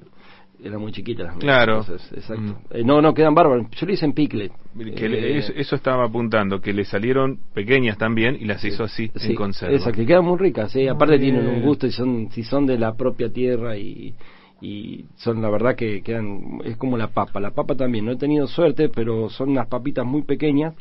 [0.62, 1.78] era muy chiquita las Claro.
[1.78, 2.42] cosas, exacto.
[2.42, 2.56] Mm.
[2.70, 3.66] Eh, no, no, quedan bárbaras.
[3.70, 4.50] Yo lo hice en pickle.
[4.96, 8.84] Que le- Eh, eso, eso estaba apuntando, que le salieron pequeñas también y las hizo
[8.84, 9.74] así, sí, en conserva.
[9.74, 10.80] Exacto, y quedan muy ricas, sí.
[10.80, 14.14] Muy aparte tienen un gusto y son, si son de la propia tierra y,
[14.60, 17.38] y son la verdad que quedan, es como la papa.
[17.38, 20.74] La papa también, no he tenido suerte, pero son unas papitas muy pequeñas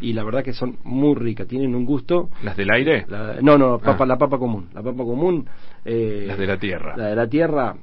[0.00, 2.30] y la verdad que son muy ricas, tienen un gusto.
[2.44, 3.04] ¿Las del aire?
[3.08, 4.06] La- no, no, papa, Ah.
[4.06, 4.68] la papa común.
[4.72, 5.46] La papa común.
[5.84, 6.96] eh, Las de la tierra.
[6.96, 7.76] La de la tierra,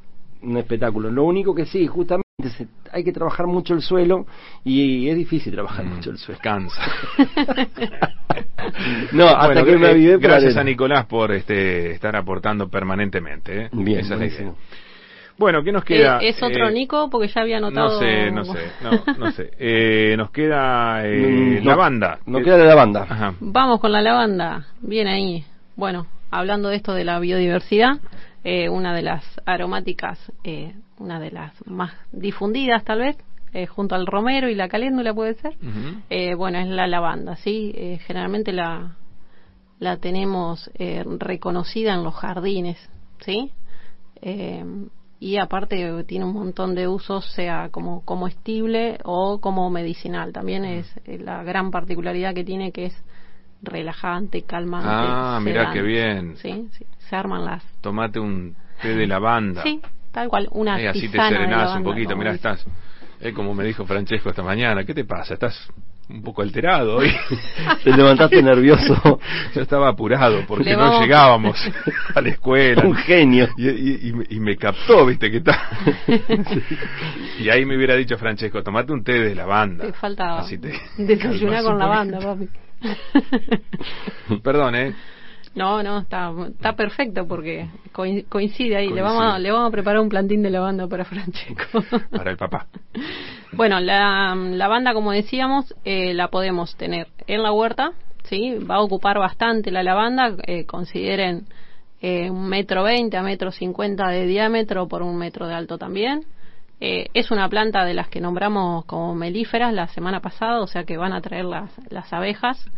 [0.44, 1.10] un espectáculo.
[1.12, 2.24] Lo único que sí, justamente
[2.58, 4.26] se- hay que trabajar mucho el suelo
[4.64, 6.40] y es difícil trabajar Mm, mucho el suelo.
[6.44, 6.82] Cansa.
[9.12, 13.64] No, hasta Bueno, que me eh, avivé Gracias a Nicolás por este estar aportando permanentemente.
[13.66, 13.70] ¿eh?
[13.74, 14.52] Bien, Esa es la buenísimo.
[14.52, 14.78] idea.
[15.38, 16.20] Bueno, ¿qué nos queda?
[16.22, 17.10] Eh, ¿Es otro Eh, Nico?
[17.10, 17.94] Porque ya había anotado.
[17.94, 19.52] No sé, no sé, no, no sé.
[19.60, 22.20] Eh, nos queda eh, Mm, no, la banda.
[22.26, 23.06] No queda la banda.
[23.10, 23.34] Ajá.
[23.40, 24.68] Vamos con la lavanda.
[24.82, 25.44] Bien ahí.
[25.76, 27.98] Bueno, hablando de esto de la biodiversidad,
[28.44, 33.18] eh, una de las aromáticas, eh, una de las más difundidas tal vez,
[33.54, 35.54] eh, junto al romero y la caléndula puede ser.
[36.10, 37.72] Eh, bueno, es la lavanda, ¿sí?
[37.76, 38.96] Eh, generalmente la,
[39.80, 42.78] la tenemos eh, reconocida en los jardines,
[43.20, 43.52] ¿sí?
[45.20, 50.34] Y aparte tiene un montón de usos, sea como comestible o como medicinal.
[50.34, 53.04] También es la gran particularidad que tiene que es
[53.64, 54.88] relajante, calmante.
[54.92, 55.80] Ah, mirá sedante.
[55.80, 56.36] qué bien.
[56.38, 57.64] Sí, sí, se arman las...
[57.82, 59.64] Tomate un té de lavanda.
[59.64, 62.14] Sí, tal cual, una Eh, así te serenás un poquito.
[62.16, 62.28] dicen.
[62.28, 62.66] estás.
[63.22, 64.84] Eh, como me dijo Francesco esta mañana.
[64.84, 65.34] ¿Qué te pasa?
[65.36, 65.72] Estás
[66.10, 67.10] un poco alterado hoy.
[67.86, 69.20] Te levantaste nervioso.
[69.56, 71.58] Yo estaba apurado porque no llegábamos
[72.14, 72.84] a la escuela.
[72.86, 73.48] Un genio.
[73.56, 75.58] Y, y- y me- y me captó, viste, que está.
[77.40, 79.86] y ahí me hubiera dicho Francesco, tomate un té de lavanda.
[79.86, 82.50] Te falta Así te desayunar con lavanda, papi.
[84.44, 84.94] Perdón, ¿eh?
[85.56, 88.90] No, no, está, está perfecto porque coin- coincide ahí.
[88.90, 91.84] Le vamos, a, le vamos a preparar un plantín de lavanda para Francesco.
[92.12, 92.66] Para el papá.
[93.54, 97.92] bueno, la lavanda, como decíamos, eh, la podemos tener en la huerta,
[98.24, 98.56] ¿sí?
[98.56, 100.36] Va a ocupar bastante la lavanda.
[100.48, 101.46] eh, consideren
[102.02, 106.26] eh, un metro veinte a metro cincuenta de diámetro por un metro de alto también.
[106.86, 110.84] Eh, es una planta de las que nombramos como melíferas la semana pasada, o sea
[110.84, 112.70] que van a traer las, las abejas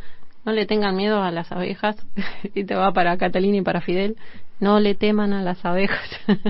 [0.45, 1.97] no le tengan miedo a las abejas,
[2.53, 4.15] y te va para Catalina y para Fidel,
[4.59, 6.07] no le teman a las abejas.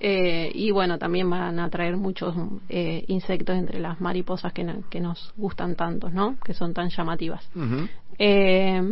[0.00, 2.36] eh, y bueno, también van a traer muchos
[2.68, 6.36] eh, insectos entre las mariposas que, que, nos gustan tanto, ¿no?
[6.44, 7.48] Que son tan llamativas.
[8.18, 8.82] eh,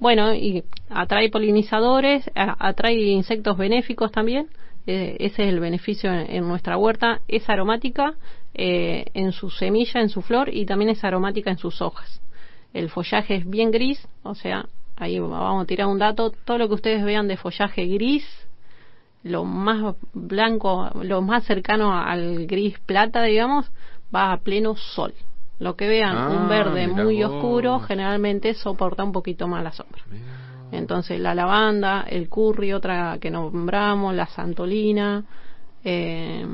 [0.00, 4.48] bueno, y atrae polinizadores, atrae insectos benéficos también.
[4.86, 7.20] Eh, ese es el beneficio en, nuestra huerta.
[7.28, 8.14] Es aromática
[8.54, 12.20] eh, en su semilla, en su flor y también es aromática en sus hojas.
[12.72, 14.66] El follaje es bien gris, o sea,
[14.96, 16.32] ahí vamos a tirar un dato.
[16.44, 18.24] Todo lo que ustedes vean de follaje gris,
[19.22, 23.70] lo más blanco, lo más cercano al gris plata, digamos,
[24.14, 25.14] va a pleno sol.
[25.58, 30.02] Lo que vean un ah, verde muy oscuro generalmente soporta un poquito más la sombra.
[30.72, 35.24] Entonces la lavanda, el curry, otra que nombramos, la santolina,
[35.84, 36.46] eh,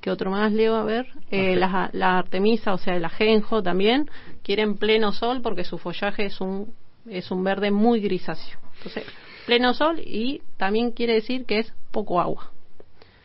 [0.00, 0.74] ¿qué otro más leo?
[0.76, 4.10] A ver, eh, la, la, artemisa, o sea, el ajenjo también,
[4.42, 6.74] quieren pleno sol porque su follaje es un,
[7.08, 8.58] es un verde muy grisáceo.
[8.78, 9.04] Entonces,
[9.46, 12.50] pleno sol y también quiere decir que es poco agua.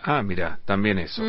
[0.03, 1.23] Ah, mira, también eso.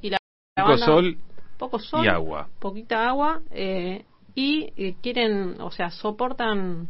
[0.00, 0.18] Y la
[0.54, 1.18] poco sol
[1.60, 2.48] poco sol, y agua.
[2.58, 4.04] poquita agua, eh,
[4.34, 6.88] y eh, quieren, o sea, soportan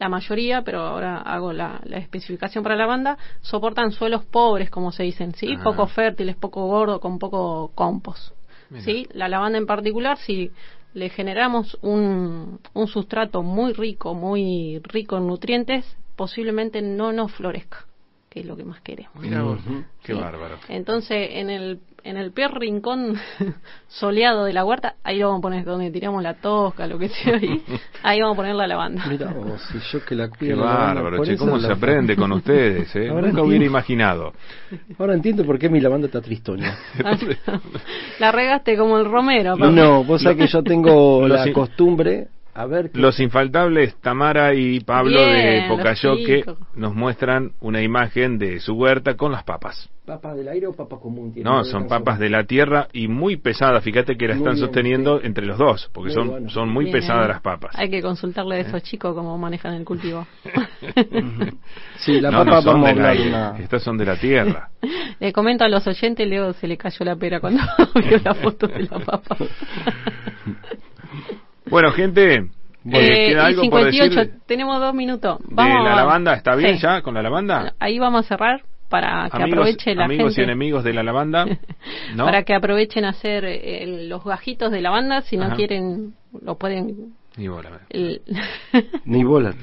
[0.00, 5.02] la mayoría, pero ahora hago la, especificación para la banda, soportan suelos pobres, como se
[5.02, 5.54] dicen, ¿sí?
[5.58, 5.60] Ah.
[5.62, 8.34] Poco fértiles, poco gordo, con poco compost.
[8.78, 9.06] ¿sí?
[9.12, 10.52] La lavanda en particular, si
[10.94, 15.84] le generamos un, un sustrato muy rico, muy rico en nutrientes,
[16.16, 17.86] posiblemente no nos florezca
[18.30, 19.16] que es lo que más queremos.
[19.16, 19.58] Mira vos,
[20.04, 20.56] qué bárbaro.
[20.68, 23.14] Entonces, en el, en el peor rincón
[23.88, 27.08] soleado de la huerta, ahí lo vamos a poner donde tiramos la tosca, lo que
[27.08, 27.62] sea ahí,
[28.02, 29.04] ahí vamos a poner la lavanda.
[29.08, 29.34] Mira
[29.70, 30.56] si yo que la cuido.
[30.56, 33.08] Qué bárbaro, che, cómo se aprende con ustedes, ¿eh?
[33.08, 34.32] Nunca hubiera imaginado.
[34.98, 36.76] Ahora entiendo por qué mi lavanda está tristoña.
[38.18, 39.56] la regaste como el romero.
[39.56, 42.28] No, vos sabés que yo tengo la costumbre
[42.94, 46.44] los infaltables Tamara y Pablo de Pocayo que
[46.74, 49.88] nos muestran una imagen de su huerta con las papas.
[50.04, 51.32] ¿Papas del aire o papas común?
[51.36, 53.84] No, son papas de la tierra y muy pesadas.
[53.84, 57.78] Fíjate que la están sosteniendo entre los dos, porque son, son muy pesadas las papas.
[57.78, 58.82] Hay que consultarle a esos eh.
[58.82, 60.26] chicos cómo manejan el cultivo.
[61.98, 64.70] sí, la papa son de la, Estas son de la tierra.
[65.20, 67.62] le comento a los oyentes, Leo se le cayó la pera cuando
[67.94, 69.36] vio la foto de la papa.
[71.70, 72.50] Bueno, gente,
[72.92, 75.38] eh, algo 58, tenemos dos minutos.
[75.44, 76.34] Vamos, ¿De la lavanda?
[76.34, 77.74] ¿Está bien ya con la lavanda?
[77.78, 81.46] Ahí vamos a cerrar para que aproveche la amigos y enemigos de la lavanda.
[82.16, 82.24] ¿no?
[82.24, 85.22] para que aprovechen a hacer eh, los gajitos de lavanda.
[85.22, 87.14] Si no quieren, lo pueden...
[87.36, 87.80] Ni bola.
[89.04, 89.54] Ni bola.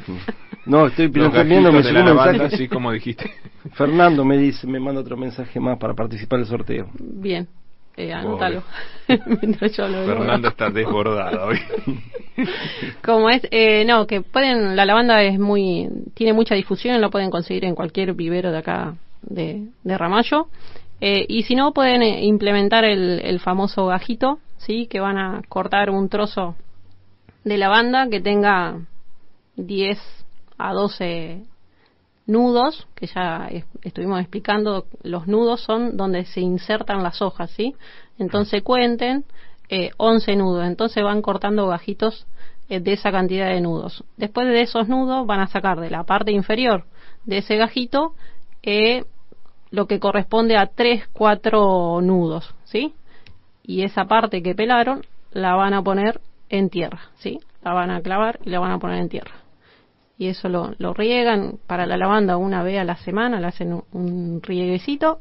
[0.66, 3.30] No, estoy viendo me la lavanda, sí, como dijiste.
[3.74, 6.90] Fernando me dice, me manda otro mensaje más para participar del sorteo.
[6.98, 7.48] Bien.
[7.98, 8.62] Eh, anótalo.
[9.08, 11.60] Fernando está desbordado hoy.
[13.04, 17.32] Como es, eh, no, que pueden, la lavanda es muy, tiene mucha difusión, lo pueden
[17.32, 18.94] conseguir en cualquier vivero de acá
[19.24, 20.48] de, de Ramallo.
[21.02, 24.86] Eh, y si no, pueden eh, implementar el, el famoso gajito, ¿sí?
[24.88, 26.56] Que van a cortar un trozo
[27.44, 28.80] de lavanda que tenga
[29.56, 30.00] 10
[30.60, 31.44] a 12
[32.28, 33.50] nudos, que ya
[33.82, 37.74] estuvimos explicando, los nudos son donde se insertan las hojas, ¿sí?
[38.20, 39.24] Entonces cuenten
[39.70, 42.28] eh, 11 nudos, entonces van cortando gajitos
[42.70, 44.04] eh, de esa cantidad de nudos.
[44.18, 46.86] Después de esos nudos van a sacar de la parte inferior
[47.26, 48.14] de ese gajito
[48.62, 49.06] eh,
[49.72, 52.94] lo que corresponde a 3, 4 nudos, ¿sí?
[53.64, 55.02] Y esa parte que pelaron
[55.32, 57.40] la van a poner en tierra, ¿sí?
[57.64, 59.47] La van a clavar y la van a poner en tierra
[60.18, 63.82] y eso lo, lo riegan para la lavanda una vez a la semana, le hacen
[63.92, 65.20] un, rieguecito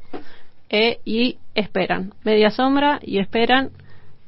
[0.69, 3.71] eh, y esperan, media sombra y esperan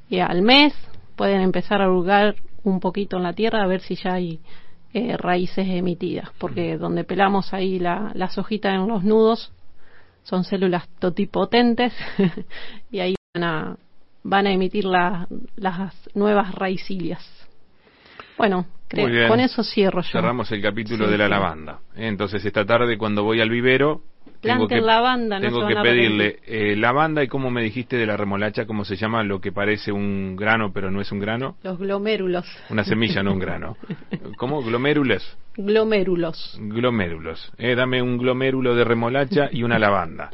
[0.09, 0.74] y al mes
[1.15, 4.39] pueden empezar a hurgar un poquito en la tierra a ver si ya hay
[4.93, 9.51] eh, raíces emitidas, porque donde pelamos ahí la, las hojitas en los nudos
[10.24, 11.93] son células totipotentes
[12.91, 13.78] y ahí van a,
[14.24, 15.28] van a emitir las
[16.13, 17.39] nuevas raicilias.
[18.40, 18.66] Bueno,
[19.28, 20.12] con eso cierro yo.
[20.14, 21.80] Cerramos el capítulo de la lavanda.
[21.94, 24.02] Entonces esta tarde cuando voy al vivero
[24.40, 28.16] tengo que, lavanda, no tengo que pedirle eh, lavanda y como me dijiste de la
[28.16, 31.58] remolacha, ¿cómo se llama lo que parece un grano pero no es un grano?
[31.64, 32.46] Los glomérulos.
[32.70, 33.76] Una semilla, no un grano.
[34.38, 34.64] ¿Cómo?
[34.64, 35.38] ¿Glomérulos?
[35.58, 36.58] Glomérulos.
[36.62, 37.52] Glomérulos.
[37.58, 40.32] Eh, dame un glomérulo de remolacha y una lavanda.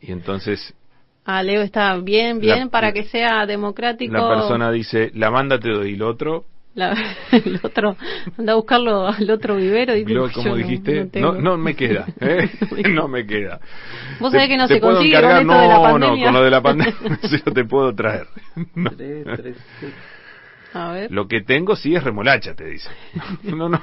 [0.00, 0.76] Y entonces...
[1.24, 4.12] Ah, Leo está bien, bien, para que sea democrático.
[4.12, 6.44] La persona dice, lavanda te doy, lo otro,
[7.32, 7.96] el otro
[8.38, 10.04] anda a buscarlo al otro vivero y
[10.34, 12.48] como dijiste no, no, me queda ¿eh?
[12.90, 13.60] no me queda
[14.20, 16.50] vos sabés que no se consigue con esto de la pandemia no con lo de
[16.50, 18.26] la pandemia yo te puedo traer
[20.72, 21.10] A ver.
[21.10, 22.88] Lo que tengo sí es remolacha, te dice.
[23.42, 23.82] No, no.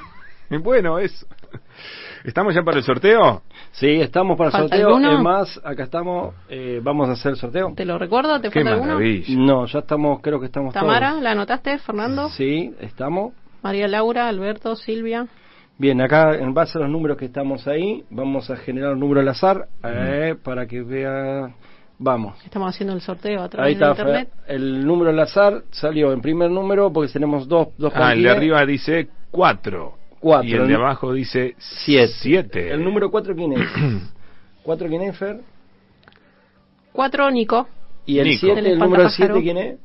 [0.62, 1.26] Bueno, eso.
[2.24, 3.42] ¿Estamos ya para el sorteo?
[3.72, 4.88] Sí, estamos para el ¿Falta sorteo.
[4.88, 5.12] alguno?
[5.16, 6.34] Es más, acá estamos.
[6.48, 7.72] eh, vamos a hacer el sorteo.
[7.76, 8.40] ¿Te lo recuerdo?
[8.40, 8.98] ¿Te Qué falta alguno?
[9.46, 11.22] No, ya estamos, creo que estamos Tamara, todos.
[11.22, 11.78] ¿la anotaste?
[11.78, 12.28] Fernando.
[12.30, 13.32] Sí, estamos.
[13.62, 15.26] María Laura, Alberto, Silvia.
[15.78, 19.20] Bien, acá en base a los números que estamos ahí, vamos a generar un número
[19.20, 21.50] al azar eh, para que vea.
[22.00, 22.36] Vamos.
[22.44, 24.28] Estamos haciendo el sorteo a Ahí través de está, internet.
[24.46, 28.30] El número al azar salió en primer número porque tenemos dos, dos Ah, el de
[28.30, 29.97] arriba dice 4.
[30.20, 30.48] Cuatro.
[30.48, 32.12] Y el de abajo dice Siete.
[32.20, 32.72] 7.
[32.72, 33.60] El número 4 quién es?
[34.64, 35.40] ¿4 quién es, Fer?
[36.92, 37.68] Cuatro, Nico.
[38.06, 38.46] Y el Nico.
[38.46, 39.34] 7, El el número espantapájaro.
[39.40, 39.78] 7 quién es?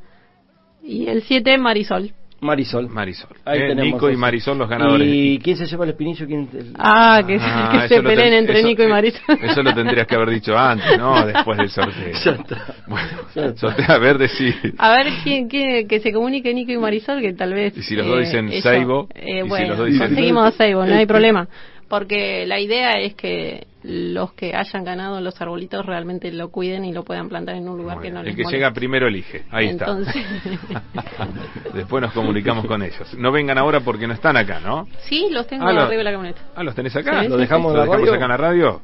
[0.84, 2.14] Y el siete, Marisol.
[2.44, 2.90] Marisol.
[2.90, 3.30] Marisol.
[3.46, 4.16] Ahí Eh, tenemos Nico y.
[4.18, 5.08] Marisol los ganadores.
[5.08, 6.26] ¿Y quién se lleva el espinillo?
[6.28, 9.38] ¿Quién, el- Ah, que, Ah, que se peleen ten- entre eso- Nico y eh, Marisol.
[9.42, 11.26] Eso lo tendrías que haber dicho antes, ¿no?
[11.26, 12.12] Después del sorteo.
[12.24, 12.76] Ya está.
[12.88, 13.58] Bueno, Ya está.
[13.60, 14.54] sortea verde sí.
[14.78, 17.78] A ver quién, quién- que se comunique Nico y Marisol, que tal vez.
[17.78, 20.46] Y si los dos dicen ellos- Seibo, eh, y si bueno, los dos dicen- conseguimos
[20.46, 21.48] a Seibo, no hay problema.
[21.90, 26.94] Porque la idea es que los que hayan ganado los arbolitos realmente lo cuiden y
[26.94, 28.26] lo puedan plantar en un lugar que no bien.
[28.26, 28.58] les El que moleste.
[28.58, 29.44] llega primero elige.
[29.52, 30.82] Ahí Entonces- está.
[31.74, 33.14] Después nos comunicamos con ellos.
[33.18, 34.88] No vengan ahora porque no están acá, ¿no?
[35.02, 36.42] Sí, los tengo Ah, lo- arriba de la camioneta.
[36.56, 37.24] Ah, ¿los tenés acá?
[37.24, 38.82] Sí, ¿Lo sí, dejamos en ¿Lo la dejamos acá en la radio?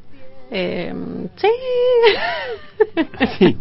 [0.51, 0.93] Eh,
[1.37, 1.47] sí.
[3.37, 3.57] Sí.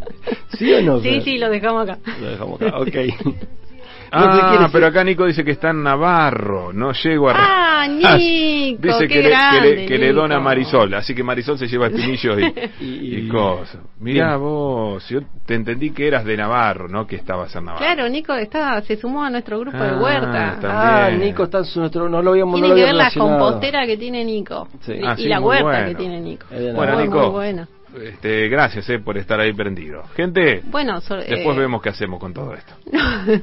[0.57, 1.01] ¿Sí o no?
[1.01, 1.99] Sí, sí, lo dejamos acá.
[2.21, 2.89] Lo dejamos acá, ok.
[4.13, 6.73] Ah, pero acá Nico dice que está en Navarro.
[6.73, 7.35] No llego a...
[7.37, 10.93] Ah, Nico, Dice qué que, le, que, grande, le, que le dona a Marisol.
[10.95, 12.39] Así que Marisol se lleva espinillos
[12.81, 13.79] y, Y- y cosas.
[14.01, 14.41] Mirá Bien.
[14.41, 17.85] vos, yo te entendí que eras de Navarro, no que estabas en Navarro.
[17.85, 20.59] Claro, Nico está, se sumó a nuestro grupo de Ah, huerta.
[20.63, 21.11] Ah.
[21.11, 22.09] Nico está en su nuestro.
[22.09, 24.93] No lo habíamos no Tiene lo que había ver la compostera que tiene Nico Sí.
[24.95, 25.89] y, Ah, y sí, la huerta bueno.
[25.89, 26.47] que tiene Nico.
[26.51, 27.21] Bueno, muy, Nico.
[27.21, 27.69] muy buena.
[28.03, 30.03] Este, gracias eh, por estar ahí prendido.
[30.15, 32.75] Gente, Bueno, so- después eh, vemos qué hacemos con todo esto.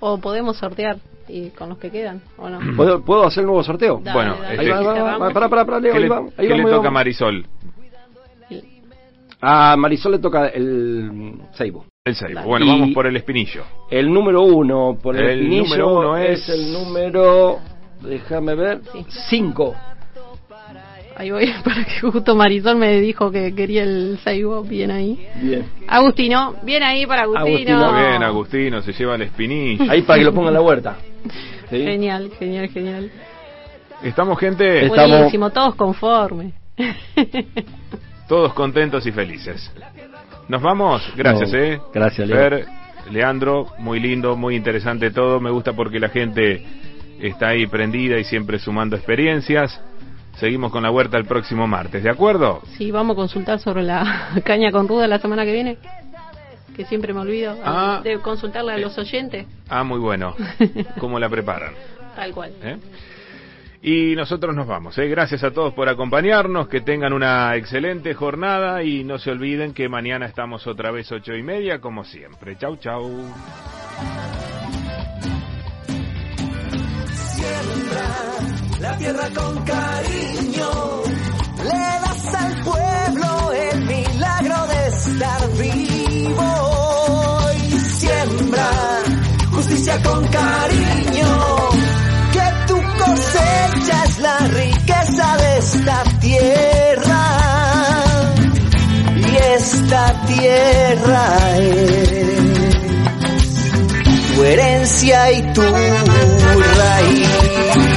[0.00, 0.96] o podemos sortear
[1.28, 2.58] y con los que quedan, ¿o no?
[2.76, 4.00] ¿Puedo, ¿Puedo hacer el nuevo sorteo?
[4.02, 4.54] Dale, bueno, dale.
[4.56, 6.88] este- Ahí va, Pará, pará, pará, Leo, ¿Qué ahí le, va, ahí qué le toca
[6.88, 6.90] a.
[6.90, 7.46] Marisol?
[9.40, 11.84] A Marisol le toca el Seibo.
[12.04, 12.34] El Seibo.
[12.36, 12.46] Dale.
[12.46, 13.64] Bueno, Y- vamos por el espinillo.
[13.90, 16.40] El número uno por el, El espinillo número uno es...
[16.40, 17.58] es- el número...
[18.00, 18.80] Déjame ver.
[18.92, 19.04] Sí.
[21.16, 25.26] Ahí voy, para que justo Marisol me dijo que quería el Seibo, bien ahí.
[25.40, 25.64] Bien.
[25.86, 27.46] Agustino, bien ahí para Agustino.
[27.78, 27.94] Agustino.
[27.96, 29.90] Bien, Agustino, se lleva el espinillo.
[29.90, 30.96] Ahí para que lo ponga en la huerta.
[31.70, 31.82] ¿Sí?
[31.82, 33.10] Genial, genial, genial.
[34.02, 34.86] ¿Estamos, gente?
[34.86, 36.52] Estamos- Buenísimo, todos conformes.
[38.28, 39.70] Todos contentos y felices.
[40.48, 41.80] Nos vamos, gracias, No, eh.
[41.92, 42.38] gracias, Leo.
[42.38, 42.66] Fer,
[43.10, 45.40] Leandro, muy lindo, muy interesante todo.
[45.40, 46.64] Me gusta porque la gente
[47.20, 49.78] está ahí prendida y siempre sumando experiencias.
[50.36, 52.62] Seguimos con la huerta el próximo martes, ¿de acuerdo?
[52.76, 55.78] Sí, vamos a consultar sobre la caña con ruda la semana que viene.
[56.76, 58.00] Que siempre me olvido Ah.
[58.02, 59.46] de consultarle a los oyentes.
[59.68, 60.34] Ah, muy bueno.
[60.98, 61.72] ¿Cómo la preparan?
[62.16, 62.52] Tal cual.
[62.62, 62.78] ¿eh?
[63.80, 64.98] Y nosotros nos vamos.
[64.98, 65.06] ¿eh?
[65.08, 66.66] Gracias a todos por acompañarnos.
[66.68, 71.34] Que tengan una excelente jornada y no se olviden que mañana estamos otra vez ocho
[71.36, 72.56] y media como siempre.
[72.58, 73.08] Chau, chau.
[78.84, 80.70] La tierra con cariño.
[81.70, 86.50] Le das al pueblo el milagro de estar vivo
[87.66, 87.70] y
[88.00, 88.70] siembra
[89.52, 91.30] justicia con cariño.
[92.34, 97.24] Que tu cosecha es la riqueza de esta tierra
[99.16, 101.26] y esta tierra
[101.58, 102.34] es
[104.34, 105.62] tu herencia y tu
[106.80, 107.93] raíz.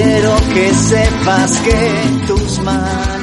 [0.00, 3.17] Quiero que sepas que tus manos